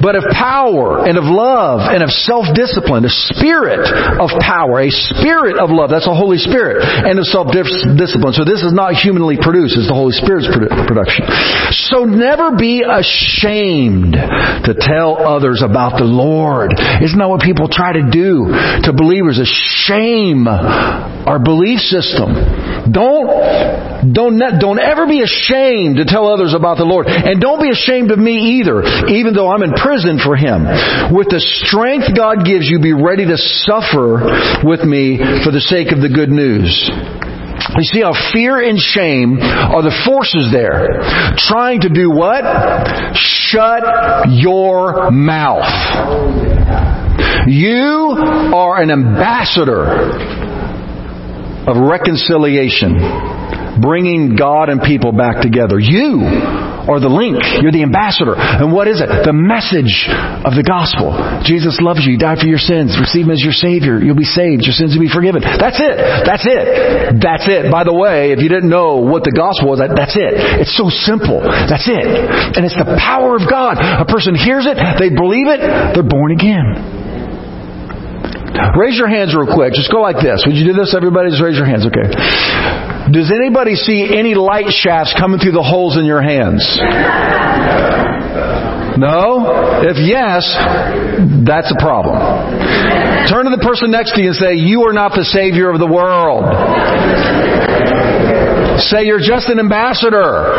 [0.00, 3.86] but of power and of love and of self-discipline, a spirit
[4.18, 5.90] of power, a spirit of love.
[5.90, 8.34] That's the Holy Spirit and of self-discipline.
[8.34, 9.76] So this is not humanly produced.
[9.76, 11.26] It's the Holy Spirit's production.
[11.90, 16.72] So never be ashamed to tell others about the Lord.
[16.76, 18.46] Isn't that what people try to do
[18.84, 19.40] to believers?
[19.86, 22.34] Shame our belief system.
[22.92, 23.28] Don't,
[23.98, 27.06] don't, don't ever be ashamed to tell others about the Lord.
[27.08, 30.62] And don't be ashamed of me either, even though I'm in prison for Him.
[31.10, 35.90] With the strength God gives you, be ready to suffer with me for the sake
[35.90, 36.70] of the good news.
[37.74, 41.02] You see how fear and shame are the forces there.
[41.36, 42.42] Trying to do what?
[43.18, 43.82] Shut
[44.30, 45.66] your mouth.
[47.46, 48.14] You
[48.54, 49.84] are an ambassador
[51.66, 53.37] of reconciliation
[53.80, 55.78] bringing God and people back together.
[55.78, 56.22] You
[56.88, 57.44] are the link.
[57.60, 58.32] You're the ambassador.
[58.32, 59.08] And what is it?
[59.08, 60.08] The message
[60.42, 61.12] of the gospel.
[61.44, 62.16] Jesus loves you.
[62.16, 62.96] He died for your sins.
[62.96, 64.00] Receive Him as your Savior.
[64.00, 64.64] You'll be saved.
[64.64, 65.44] Your sins will be forgiven.
[65.44, 65.96] That's it.
[66.24, 66.64] That's it.
[67.20, 67.68] That's it.
[67.68, 70.64] By the way, if you didn't know what the gospel was, that's it.
[70.64, 71.44] It's so simple.
[71.44, 72.04] That's it.
[72.56, 73.76] And it's the power of God.
[73.76, 75.60] A person hears it, they believe it,
[75.92, 76.96] they're born again.
[78.76, 79.72] Raise your hands real quick.
[79.74, 80.42] Just go like this.
[80.46, 81.30] Would you do this, everybody?
[81.30, 81.86] Just raise your hands.
[81.86, 82.87] Okay.
[83.10, 86.60] Does anybody see any light shafts coming through the holes in your hands?
[89.00, 89.48] No?
[89.80, 90.44] If yes,
[91.46, 92.18] that's a problem.
[93.30, 95.80] Turn to the person next to you and say, You are not the Savior of
[95.80, 96.44] the world.
[98.92, 100.52] Say, You're just an ambassador.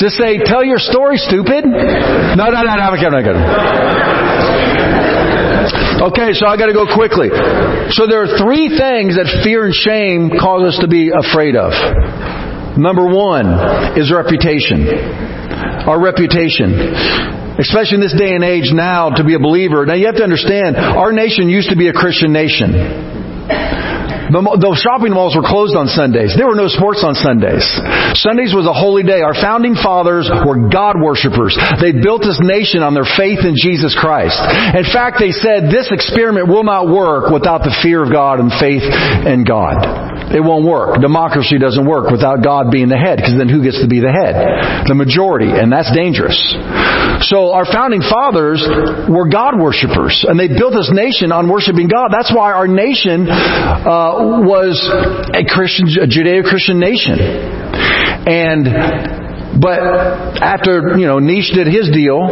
[0.00, 1.66] Just say, Tell your story, stupid.
[1.68, 4.21] No, no, no, no, I'm kidding, I'm kidding.
[6.02, 7.30] Okay, so I gotta go quickly.
[7.94, 11.70] So there are three things that fear and shame cause us to be afraid of.
[12.74, 13.46] Number one
[13.94, 14.82] is reputation.
[15.86, 16.74] Our reputation.
[17.54, 19.86] Especially in this day and age now to be a believer.
[19.86, 23.11] Now you have to understand, our nation used to be a Christian nation.
[24.32, 26.32] The, the shopping malls were closed on Sundays.
[26.32, 27.68] There were no sports on Sundays.
[28.16, 29.20] Sundays was a holy day.
[29.20, 31.52] Our founding fathers were God worshippers.
[31.84, 34.40] They built this nation on their faith in Jesus Christ.
[34.72, 38.48] In fact, they said this experiment will not work without the fear of God and
[38.56, 38.88] faith
[39.28, 39.84] in God.
[40.32, 40.96] It won't work.
[41.04, 44.08] Democracy doesn't work without God being the head, because then who gets to be the
[44.08, 44.88] head?
[44.88, 46.40] The majority, and that's dangerous.
[47.28, 48.64] So our founding fathers
[49.12, 52.08] were God worshippers, and they built this nation on worshiping God.
[52.08, 54.78] That's why our nation uh, was
[55.34, 57.18] a Christian, a Judeo-Christian nation.
[58.26, 58.64] And
[59.60, 59.78] but
[60.40, 62.22] after you know Nietzsche did his deal,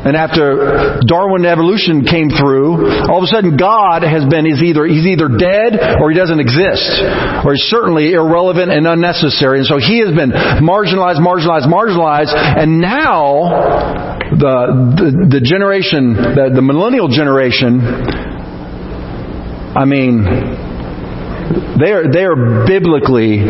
[0.00, 4.86] And after Darwin evolution came through, all of a sudden God has been, is either,
[4.86, 7.04] he's either dead or he doesn't exist.
[7.44, 9.58] Or he's certainly irrelevant and unnecessary.
[9.58, 10.32] And so he has been
[10.64, 12.32] marginalized, marginalized, marginalized.
[12.32, 14.56] And now, the,
[14.96, 17.84] the, the generation, the, the millennial generation,
[19.76, 20.24] I mean,
[21.50, 23.42] they are, they are biblically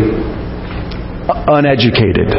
[1.29, 2.33] uneducated.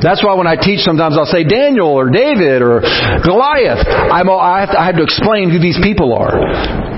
[0.00, 2.80] That's why when I teach, sometimes I'll say Daniel or David or
[3.24, 3.82] Goliath.
[3.88, 6.38] I'm, I, have to, I have to explain who these people are.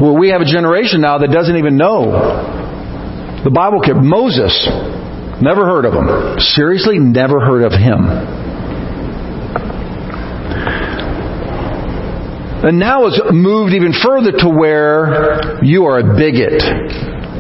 [0.02, 2.12] Well, we have a generation now that doesn't even know
[3.42, 3.80] the Bible.
[4.02, 4.52] Moses,
[5.40, 6.40] never heard of him.
[6.40, 8.04] Seriously, never heard of him.
[12.60, 16.62] And now it's moved even further to where you are a bigot.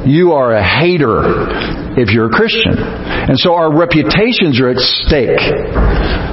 [0.06, 1.20] You are a hater
[2.00, 2.72] if you're a Christian.
[2.72, 5.40] And so our reputations are at stake.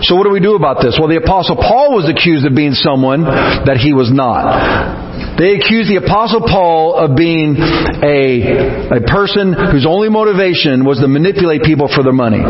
[0.08, 0.96] So what do we do about this?
[1.00, 5.38] Well, the apostle Paul was accused of being someone that he was not.
[5.38, 11.08] They accused the apostle Paul of being a, a person whose only motivation was to
[11.08, 12.42] manipulate people for their money.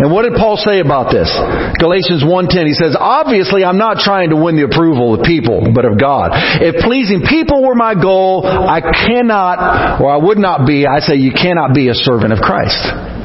[0.00, 1.28] And what did Paul say about this?
[1.78, 5.84] Galatians 1:10 he says, "Obviously I'm not trying to win the approval of people, but
[5.84, 6.32] of God.
[6.60, 11.16] If pleasing people were my goal, I cannot or I would not be, I say
[11.16, 13.21] you cannot be a servant of Christ."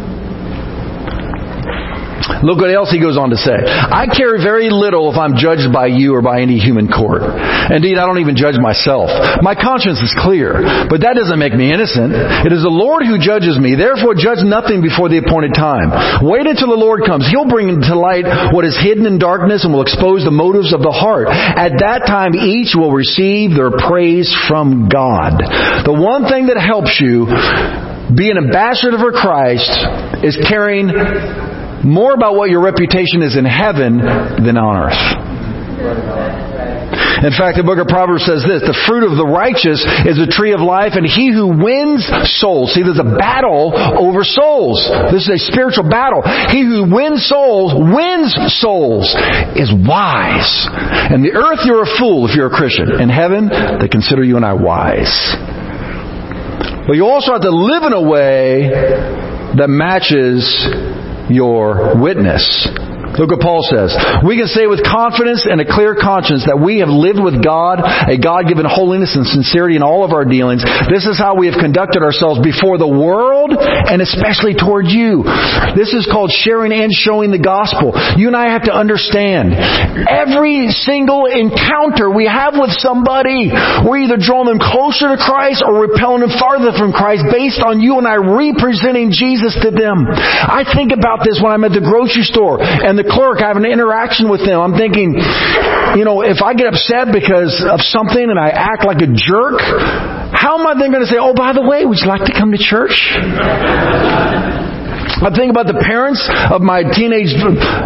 [2.44, 3.56] Look what else he goes on to say.
[3.56, 7.24] I care very little if I'm judged by you or by any human court.
[7.70, 9.10] Indeed, I don't even judge myself.
[9.42, 12.14] My conscience is clear, but that doesn't make me innocent.
[12.46, 13.76] It is the Lord who judges me.
[13.76, 15.92] Therefore, judge nothing before the appointed time.
[16.24, 17.28] Wait until the Lord comes.
[17.28, 20.82] He'll bring to light what is hidden in darkness and will expose the motives of
[20.82, 21.28] the heart.
[21.30, 25.40] At that time, each will receive their praise from God.
[25.84, 27.28] The one thing that helps you
[28.14, 29.68] be an ambassador for Christ
[30.24, 30.88] is caring
[31.88, 35.38] more about what your reputation is in heaven than on earth.
[37.18, 40.30] In fact, the book of Proverbs says this, the fruit of the righteous is a
[40.30, 42.06] tree of life and he who wins
[42.38, 42.78] souls.
[42.78, 44.86] See, there's a battle over souls.
[45.10, 46.22] This is a spiritual battle.
[46.54, 49.18] He who wins souls, wins souls,
[49.58, 50.70] is wise.
[51.10, 53.02] And the earth you're a fool if you're a Christian.
[53.02, 55.10] In heaven, they consider you and I wise.
[56.86, 58.70] But you also have to live in a way
[59.58, 60.46] that matches
[61.30, 62.97] your witness.
[63.18, 63.98] Look what Paul says.
[64.22, 67.82] We can say with confidence and a clear conscience that we have lived with God,
[67.82, 70.62] a God-given holiness and sincerity in all of our dealings.
[70.86, 75.26] This is how we have conducted ourselves before the world and especially toward you.
[75.74, 77.98] This is called sharing and showing the gospel.
[78.22, 79.58] You and I have to understand
[80.06, 83.50] every single encounter we have with somebody,
[83.82, 87.82] we're either drawing them closer to Christ or repelling them farther from Christ based on
[87.82, 90.06] you and I representing Jesus to them.
[90.06, 93.58] I think about this when I'm at the grocery store and the clerk, I have
[93.58, 94.60] an interaction with them.
[94.60, 95.16] I'm thinking,
[95.96, 99.60] you know, if I get upset because of something and I act like a jerk,
[100.34, 102.34] how am I then going to say, oh, by the way, would you like to
[102.34, 103.16] come to church?
[105.18, 106.22] I think about the parents
[106.54, 107.34] of my teenage,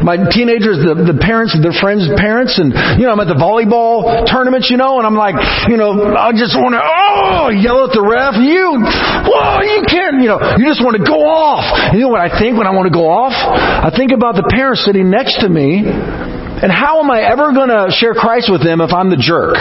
[0.04, 3.40] my teenagers, the, the parents of their friends' parents, and you know, I'm at the
[3.40, 5.40] volleyball tournaments, you know, and I'm like,
[5.72, 10.20] you know, I just want to, oh, yell at the ref, you, whoa, you can't,
[10.20, 11.64] you know, you just want to go off.
[11.96, 13.32] You know what I think when I want to go off?
[13.32, 17.72] I think about the parents sitting next to me, and how am I ever going
[17.72, 19.56] to share Christ with them if I'm the jerk?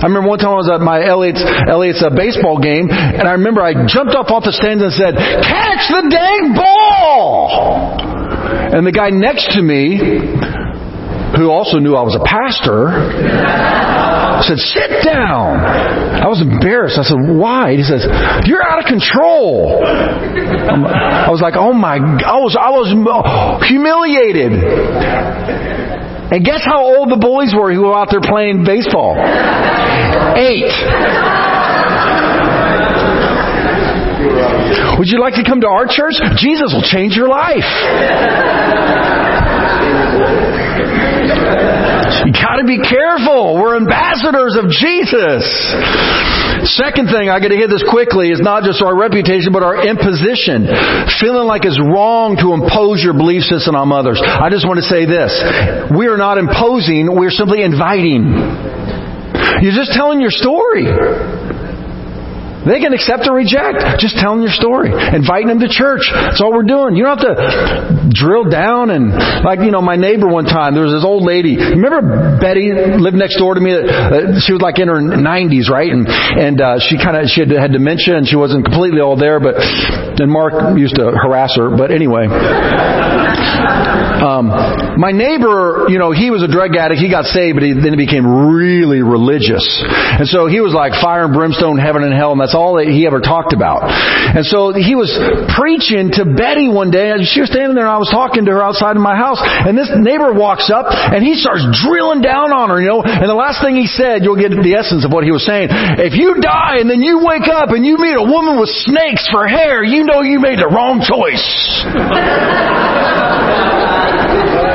[0.00, 3.36] I remember one time I was at my Elliot's, Elliot's uh, baseball game, and I
[3.36, 8.00] remember I jumped up off the stands and said, catch the dang ball!
[8.72, 10.00] And the guy next to me,
[11.36, 12.90] who also knew I was a pastor,
[14.42, 15.60] said, sit down.
[15.60, 16.98] I was embarrassed.
[16.98, 17.76] I said, why?
[17.76, 18.08] He says,
[18.48, 19.84] you're out of control.
[19.84, 22.88] I was like, oh my, I was, I was
[23.68, 24.52] humiliated.
[26.30, 29.16] And guess how old the boys were who were out there playing baseball?
[30.36, 30.70] Eight.
[34.98, 36.16] Would you like to come to our church?
[36.36, 37.66] Jesus will change your life.
[42.20, 43.56] You gotta be careful.
[43.56, 45.40] We're ambassadors of Jesus.
[46.76, 50.68] Second thing, I gotta hit this quickly, is not just our reputation, but our imposition.
[51.20, 54.20] Feeling like it's wrong to impose your belief system on others.
[54.20, 55.32] I just want to say this.
[55.96, 58.28] We are not imposing, we're simply inviting.
[59.64, 60.84] You're just telling your story.
[62.66, 64.00] They can accept or reject.
[64.00, 64.92] Just telling your story.
[64.92, 66.08] Inviting them to church.
[66.12, 66.96] That's all we're doing.
[66.96, 69.12] You don't have to drill down and,
[69.44, 71.56] like, you know, my neighbor one time, there was this old lady.
[71.56, 73.72] Remember Betty lived next door to me?
[73.72, 75.90] Uh, she was like in her 90s, right?
[75.90, 79.16] And, and, uh, she kind of, she had, had dementia and she wasn't completely all
[79.16, 82.28] there, but, and Mark used to harass her, but anyway.
[84.20, 84.52] Um,
[85.00, 87.00] my neighbor, you know, he was a drug addict.
[87.00, 89.64] He got saved, but he, then he became really religious.
[89.80, 92.84] And so he was like fire and brimstone, heaven and hell, and that's all that
[92.84, 93.88] he ever talked about.
[93.88, 95.08] And so he was
[95.56, 98.52] preaching to Betty one day, and she was standing there, and I was talking to
[98.52, 102.52] her outside of my house, and this neighbor walks up, and he starts drilling down
[102.52, 105.12] on her, you know, and the last thing he said, you'll get the essence of
[105.12, 105.72] what he was saying.
[105.72, 109.24] If you die and then you wake up and you meet a woman with snakes
[109.32, 111.40] for hair, you know you made the wrong choice.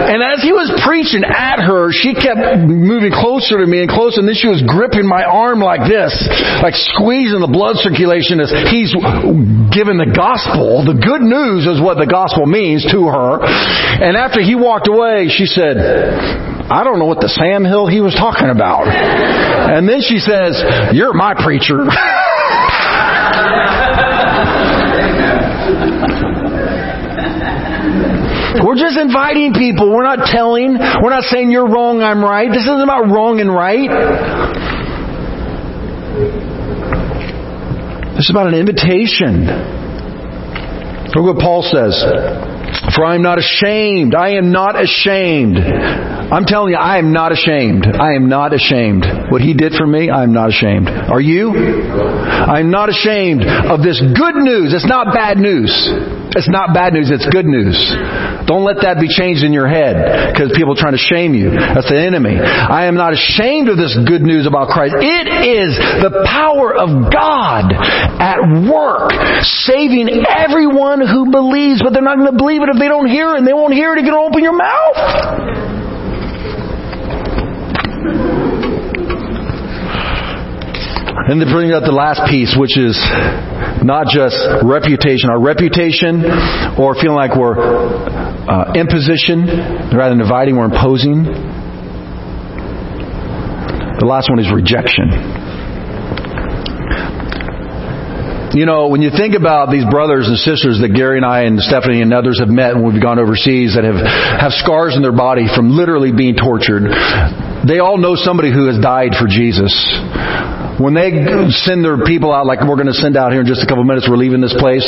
[0.05, 4.21] And as he was preaching at her, she kept moving closer to me and closer,
[4.21, 6.13] and then she was gripping my arm like this,
[6.61, 8.93] like squeezing the blood circulation as he's
[9.73, 10.85] giving the gospel.
[10.85, 13.41] The good news is what the gospel means to her.
[13.41, 18.01] And after he walked away, she said, I don't know what the Sam Hill he
[18.01, 18.85] was talking about.
[18.85, 20.61] And then she says,
[20.93, 21.85] You're my preacher.
[28.63, 29.91] We're just inviting people.
[29.91, 30.77] We're not telling.
[30.77, 32.49] We're not saying you're wrong, I'm right.
[32.49, 33.89] This isn't about wrong and right.
[38.15, 39.47] This is about an invitation.
[41.15, 42.54] Look what Paul says.
[42.93, 44.13] For I am not ashamed.
[44.13, 45.57] I am not ashamed.
[45.57, 47.85] I'm telling you, I am not ashamed.
[47.85, 49.05] I am not ashamed.
[49.29, 50.89] What he did for me, I am not ashamed.
[50.89, 51.53] Are you?
[51.55, 54.73] I am not ashamed of this good news.
[54.73, 55.69] It's not bad news.
[56.35, 57.79] It's not bad news, it's good news.
[58.43, 61.55] Don't let that be changed in your head because people are trying to shame you.
[61.55, 62.35] That's the enemy.
[62.35, 64.99] I am not ashamed of this good news about Christ.
[64.99, 67.71] It is the power of God
[68.19, 69.15] at work,
[69.63, 73.33] saving everyone who believes, but they're not going to believe it if they don't hear
[73.33, 74.99] it, and they won't hear it if you going to open your mouth.
[81.27, 82.99] And then bring up the last piece, which is
[83.81, 85.31] not just reputation.
[85.31, 86.21] Our reputation,
[86.77, 89.47] or feeling like we're uh, imposition
[89.95, 91.23] rather than dividing, we're imposing.
[93.97, 95.44] The last one is rejection.
[98.55, 101.59] You know, when you think about these brothers and sisters that Gary and I and
[101.59, 105.11] Stephanie and others have met when we've gone overseas that have, have scars in their
[105.11, 106.87] body from literally being tortured,
[107.67, 109.75] they all know somebody who has died for Jesus.
[110.75, 111.11] When they
[111.63, 113.83] send their people out, like we're going to send out here in just a couple
[113.83, 114.83] minutes, we're leaving this place.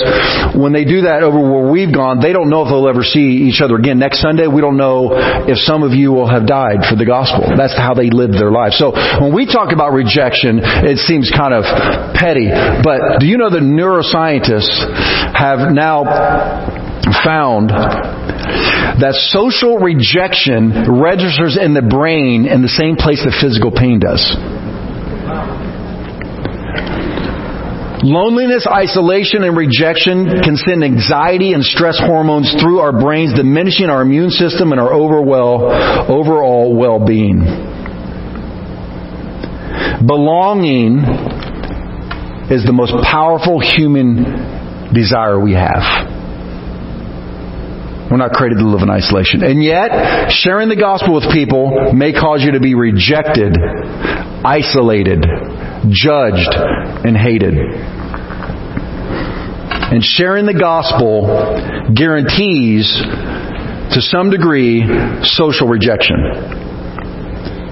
[0.51, 3.47] When they do that over where we've gone, they don't know if they'll ever see
[3.47, 3.99] each other again.
[3.99, 5.15] Next Sunday, we don't know
[5.47, 7.55] if some of you will have died for the gospel.
[7.55, 8.75] That's how they lived their life.
[8.75, 11.63] So when we talk about rejection, it seems kind of
[12.13, 12.51] petty.
[12.83, 14.75] But do you know that neuroscientists
[15.35, 16.03] have now
[17.23, 23.99] found that social rejection registers in the brain in the same place that physical pain
[23.99, 24.35] does.
[28.03, 34.03] Loneliness, isolation, and rejection can send anxiety and stress hormones through our brains, diminishing our
[34.03, 37.39] immune system and our overall, well-being.
[40.05, 40.99] Belonging
[42.53, 45.83] is the most powerful human desire we have.
[48.11, 49.43] We're not created to live in isolation.
[49.43, 53.57] And yet, sharing the gospel with people may cause you to be rejected,
[54.45, 55.25] isolated,
[55.91, 56.53] judged,
[57.05, 57.53] and hated.
[59.89, 61.27] And sharing the gospel
[61.93, 62.91] guarantees,
[63.93, 64.83] to some degree,
[65.23, 66.17] social rejection.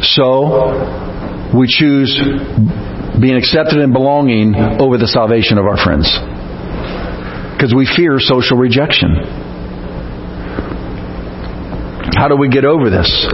[0.01, 2.15] So, we choose
[3.19, 6.07] being accepted and belonging over the salvation of our friends.
[7.55, 9.15] Because we fear social rejection.
[12.15, 13.27] How do we get over this?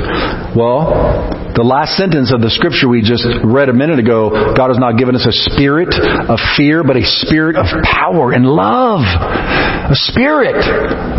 [0.56, 4.80] Well, the last sentence of the scripture we just read a minute ago, God has
[4.80, 9.04] not given us a spirit of fear, but a spirit of power and love.
[9.04, 10.56] A spirit.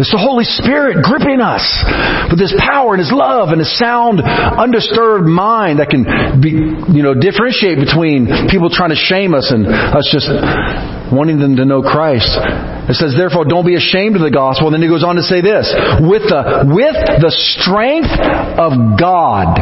[0.01, 1.65] It's the Holy Spirit gripping us
[2.33, 6.09] with His power and His love and a sound, undisturbed mind that can
[6.41, 10.33] be, you know, differentiate between people trying to shame us and us just
[11.13, 12.33] wanting them to know Christ.
[12.89, 14.67] It says, therefore, don't be ashamed of the gospel.
[14.67, 15.71] And then he goes on to say this,
[16.03, 18.11] with the, with the strength
[18.59, 19.55] of God,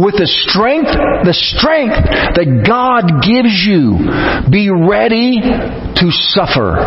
[0.00, 0.88] with the strength,
[1.26, 1.98] the strength
[2.38, 4.00] that God gives you,
[4.48, 6.80] be ready to suffer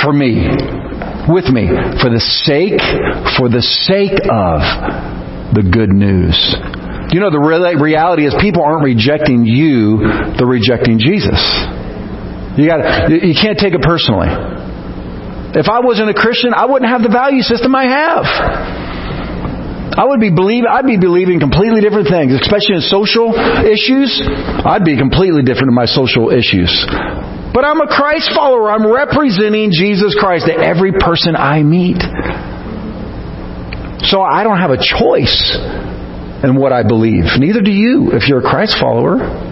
[0.00, 0.46] for me,
[1.28, 1.68] with me,
[2.00, 2.80] for the sake,
[3.36, 4.62] for the sake of
[5.52, 6.38] the good news.
[7.12, 9.98] You know, the reality is people aren't rejecting you,
[10.38, 11.42] they're rejecting Jesus.
[12.56, 14.28] You got you can't take it personally.
[15.54, 18.24] If I wasn't a Christian, I wouldn't have the value system I have.
[19.90, 23.34] I would be believe I'd be believing completely different things, especially in social
[23.66, 24.22] issues.
[24.22, 26.70] I'd be completely different in my social issues.
[27.52, 28.70] But I'm a Christ follower.
[28.70, 31.98] I'm representing Jesus Christ to every person I meet.
[34.06, 35.58] So I don't have a choice
[36.46, 37.24] in what I believe.
[37.36, 39.49] Neither do you if you're a Christ follower.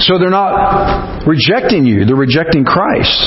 [0.00, 3.20] So they're not rejecting you, they're rejecting Christ.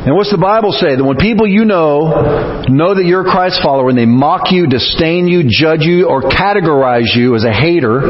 [0.00, 0.96] And what's the Bible say?
[0.96, 4.66] That when people you know know that you're a Christ follower and they mock you,
[4.66, 8.00] disdain you, judge you, or categorize you as a hater,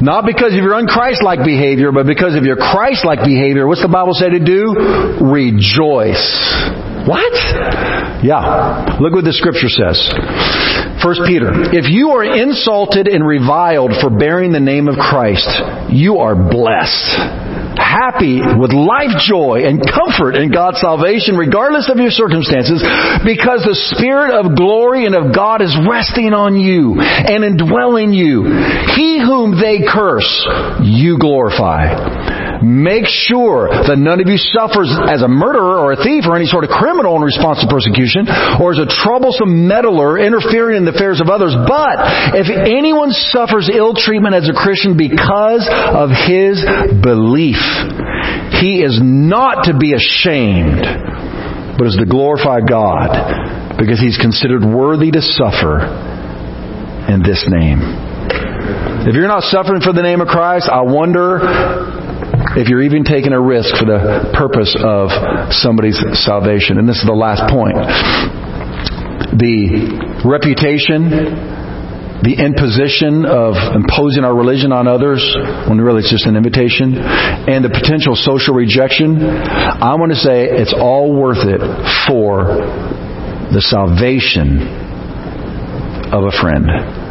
[0.00, 4.14] not because of your unchrist-like behavior, but because of your Christ-like behavior, what's the Bible
[4.14, 4.72] say to do?
[5.20, 6.24] Rejoice.
[7.06, 7.32] What?
[8.22, 8.98] Yeah.
[9.00, 10.02] Look what the scripture says.
[11.02, 11.54] First Peter.
[11.70, 15.46] If you are insulted and reviled for bearing the name of Christ,
[15.90, 17.46] you are blessed
[17.76, 22.80] happy with life joy and comfort in God's salvation regardless of your circumstances
[23.24, 28.44] because the Spirit of glory and of God is resting on you and indwelling you.
[28.96, 30.28] He whom they curse,
[30.82, 32.45] you glorify.
[32.62, 36.46] Make sure that none of you suffers as a murderer or a thief or any
[36.46, 38.28] sort of criminal in response to persecution
[38.60, 41.52] or as a troublesome meddler interfering in the affairs of others.
[41.52, 46.62] But if anyone suffers ill treatment as a Christian because of his
[47.04, 47.60] belief,
[48.60, 50.84] he is not to be ashamed,
[51.76, 55.84] but is to glorify God because he's considered worthy to suffer
[57.12, 57.78] in this name.
[59.06, 61.38] If you're not suffering for the name of Christ, I wonder
[62.56, 65.12] if you're even taking a risk for the purpose of
[65.52, 66.78] somebody's salvation.
[66.80, 67.76] And this is the last point.
[69.36, 71.54] The reputation
[72.24, 75.20] the imposition of imposing our religion on others
[75.68, 80.48] when really it's just an invitation and the potential social rejection i want to say
[80.48, 81.60] it's all worth it
[82.08, 82.56] for
[83.52, 84.64] the salvation
[86.08, 87.05] of a friend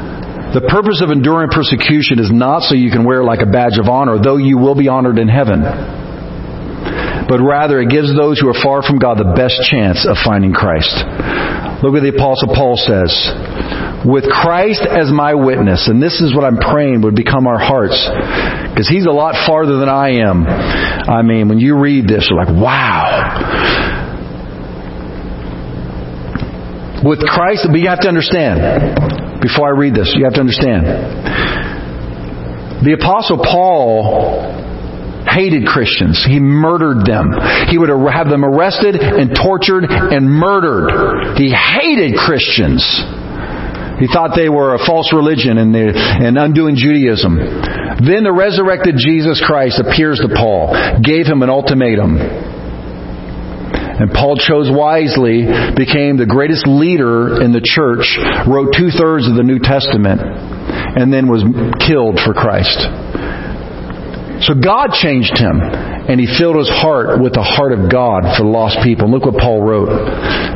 [0.54, 3.80] the purpose of enduring persecution is not so you can wear it like a badge
[3.80, 5.64] of honor, though you will be honored in heaven.
[7.28, 10.54] But rather, it gives those who are far from God the best chance of finding
[10.54, 10.94] Christ.
[11.82, 13.10] Look what the Apostle Paul says.
[14.06, 17.98] With Christ as my witness, and this is what I'm praying would become our hearts,
[18.70, 20.46] because he's a lot farther than I am.
[20.46, 23.10] I mean, when you read this, you're like, wow.
[27.04, 28.62] With Christ, but you have to understand,
[29.46, 30.10] before I read this.
[30.18, 30.86] You have to understand.
[32.82, 34.42] The Apostle Paul
[35.30, 36.26] hated Christians.
[36.26, 37.34] He murdered them.
[37.70, 41.38] He would have them arrested and tortured and murdered.
[41.38, 42.82] He hated Christians.
[44.00, 47.38] He thought they were a false religion and, and undoing Judaism.
[47.38, 52.18] Then the resurrected Jesus Christ appears to Paul, gave him an ultimatum.
[53.96, 59.36] And Paul chose wisely, became the greatest leader in the church, wrote two thirds of
[59.36, 61.44] the New Testament, and then was
[61.80, 62.76] killed for Christ.
[64.44, 68.46] So God changed him and he filled his heart with the heart of God for
[68.46, 69.10] lost people.
[69.10, 69.90] And look what Paul wrote.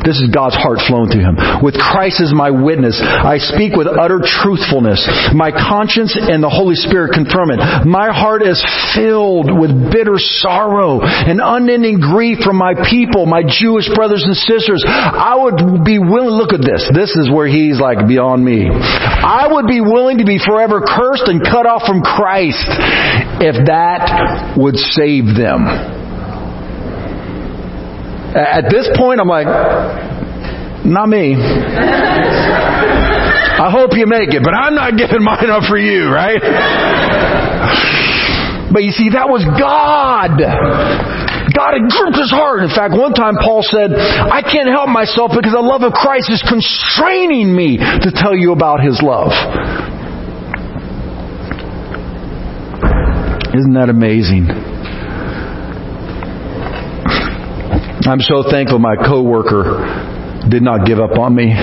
[0.06, 1.36] This is God's heart flowing through him.
[1.58, 5.02] With Christ as my witness, I speak with utter truthfulness.
[5.34, 7.58] My conscience and the Holy Spirit confirm it.
[7.82, 8.62] My heart is
[8.94, 14.86] filled with bitter sorrow and unending grief from my people, my Jewish brothers and sisters.
[14.86, 16.86] I would be willing, look at this.
[16.94, 18.70] This is where he's like beyond me.
[18.70, 22.70] I would be willing to be forever cursed and cut off from Christ
[23.42, 25.66] if that would save them them.
[28.36, 29.48] At this point, I'm like,
[30.84, 31.34] not me.
[33.60, 36.40] I hope you make it, but I'm not giving mine up for you, right?
[38.72, 40.38] But you see, that was God.
[40.40, 42.62] God had gripped his heart.
[42.62, 46.30] In fact, one time Paul said, I can't help myself because the love of Christ
[46.30, 49.34] is constraining me to tell you about his love.
[53.50, 54.69] Isn't that amazing?
[58.10, 61.54] I'm so thankful my coworker did not give up on me.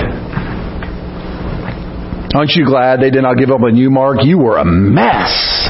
[2.34, 4.18] Aren't you glad they did not give up on you, Mark?
[4.22, 5.68] You were a mess.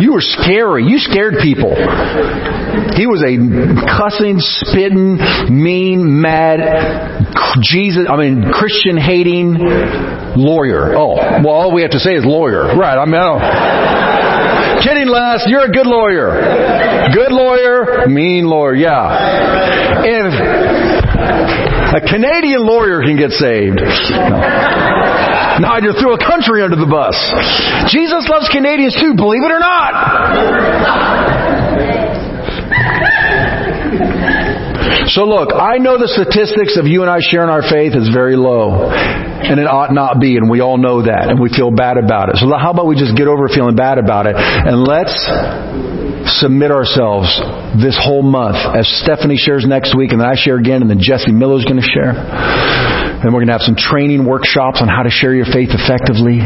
[0.00, 0.82] You were scary.
[0.86, 1.70] You scared people.
[1.70, 3.38] He was a
[3.94, 5.18] cussing, spitting,
[5.50, 7.28] mean, mad,
[7.62, 9.54] Jesus, I mean, Christian hating
[10.34, 10.96] lawyer.
[10.96, 12.76] Oh, well, all we have to say is lawyer.
[12.76, 14.37] Right, I mean, I.
[14.82, 15.44] Kidding, Les.
[15.46, 16.30] You're a good lawyer.
[17.12, 18.74] Good lawyer, mean lawyer.
[18.74, 20.04] Yeah.
[20.04, 20.32] If
[21.94, 23.80] a Canadian lawyer can get saved.
[23.80, 24.38] No.
[25.58, 27.16] Now you threw a country under the bus.
[27.90, 29.90] Jesus loves Canadians too, believe it or not.
[35.12, 38.36] So look, I know the statistics of you and I sharing our faith is very
[38.36, 38.88] low.
[38.88, 42.28] And it ought not be, and we all know that, and we feel bad about
[42.28, 42.36] it.
[42.42, 45.14] So how about we just get over feeling bad about it, and let's
[46.42, 47.30] submit ourselves
[47.80, 51.00] this whole month as Stephanie shares next week and then I share again and then
[51.00, 52.12] Jesse Miller's going to share.
[52.12, 56.38] And we're going to have some training workshops on how to share your faith effectively,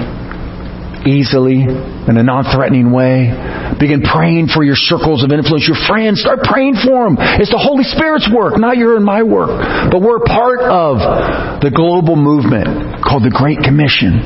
[1.07, 3.30] easily, in a non-threatening way.
[3.78, 6.20] Begin praying for your circles of influence, your friends.
[6.20, 7.16] Start praying for them.
[7.40, 9.50] It's the Holy Spirit's work, not your and my work.
[9.90, 10.98] But we're part of
[11.62, 14.22] the global movement called the Great Commission.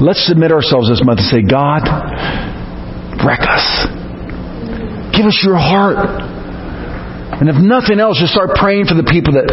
[0.00, 1.84] Let's submit ourselves this month and say, God,
[3.20, 3.66] wreck us.
[5.12, 5.98] Give us your heart.
[7.38, 9.46] And if nothing else, just start praying for the people that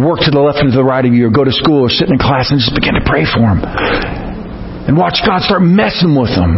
[0.00, 1.88] work to the left and to the right of you, or go to school, or
[1.88, 4.27] sit in class, and just begin to pray for them.
[4.88, 6.56] And watch God start messing with them.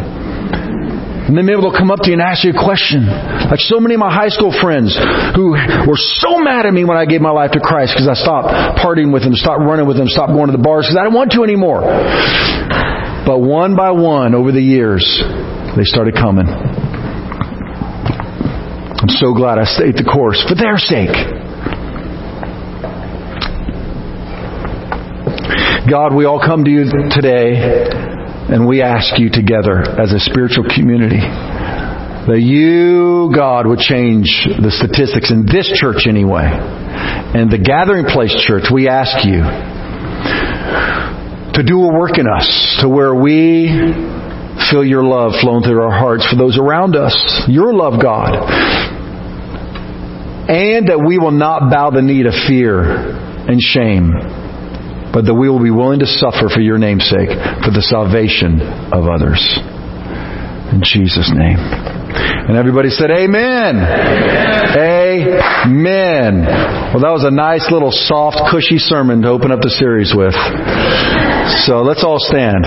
[1.30, 3.06] And then maybe they'll come up to you and ask you a question.
[3.06, 4.94] Like so many of my high school friends
[5.34, 5.54] who
[5.86, 8.78] were so mad at me when I gave my life to Christ because I stopped
[8.78, 11.14] partying with them, stopped running with them, stopped going to the bars because I didn't
[11.14, 11.82] want to anymore.
[13.26, 15.02] But one by one over the years,
[15.74, 16.46] they started coming.
[18.98, 21.14] I'm so glad I stayed the course for their sake.
[25.90, 27.99] God, we all come to you today
[28.50, 31.22] and we ask you together as a spiritual community
[32.26, 36.44] that you, God, would change the statistics in this church anyway.
[36.44, 39.40] And the Gathering Place Church, we ask you
[41.54, 43.70] to do a work in us to where we
[44.70, 47.14] feel your love flowing through our hearts for those around us.
[47.48, 48.34] Your love, God.
[50.50, 54.10] And that we will not bow the knee to fear and shame,
[55.12, 57.30] but that we will be willing to suffer for your name's sake,
[57.64, 58.60] for the salvation
[58.94, 59.42] of others.
[60.70, 61.58] In Jesus' name.
[61.58, 63.76] And everybody said, Amen.
[63.78, 65.40] Amen.
[65.66, 66.34] Amen.
[66.94, 70.34] Well, that was a nice little soft, cushy sermon to open up the series with.
[71.66, 72.66] So let's all stand.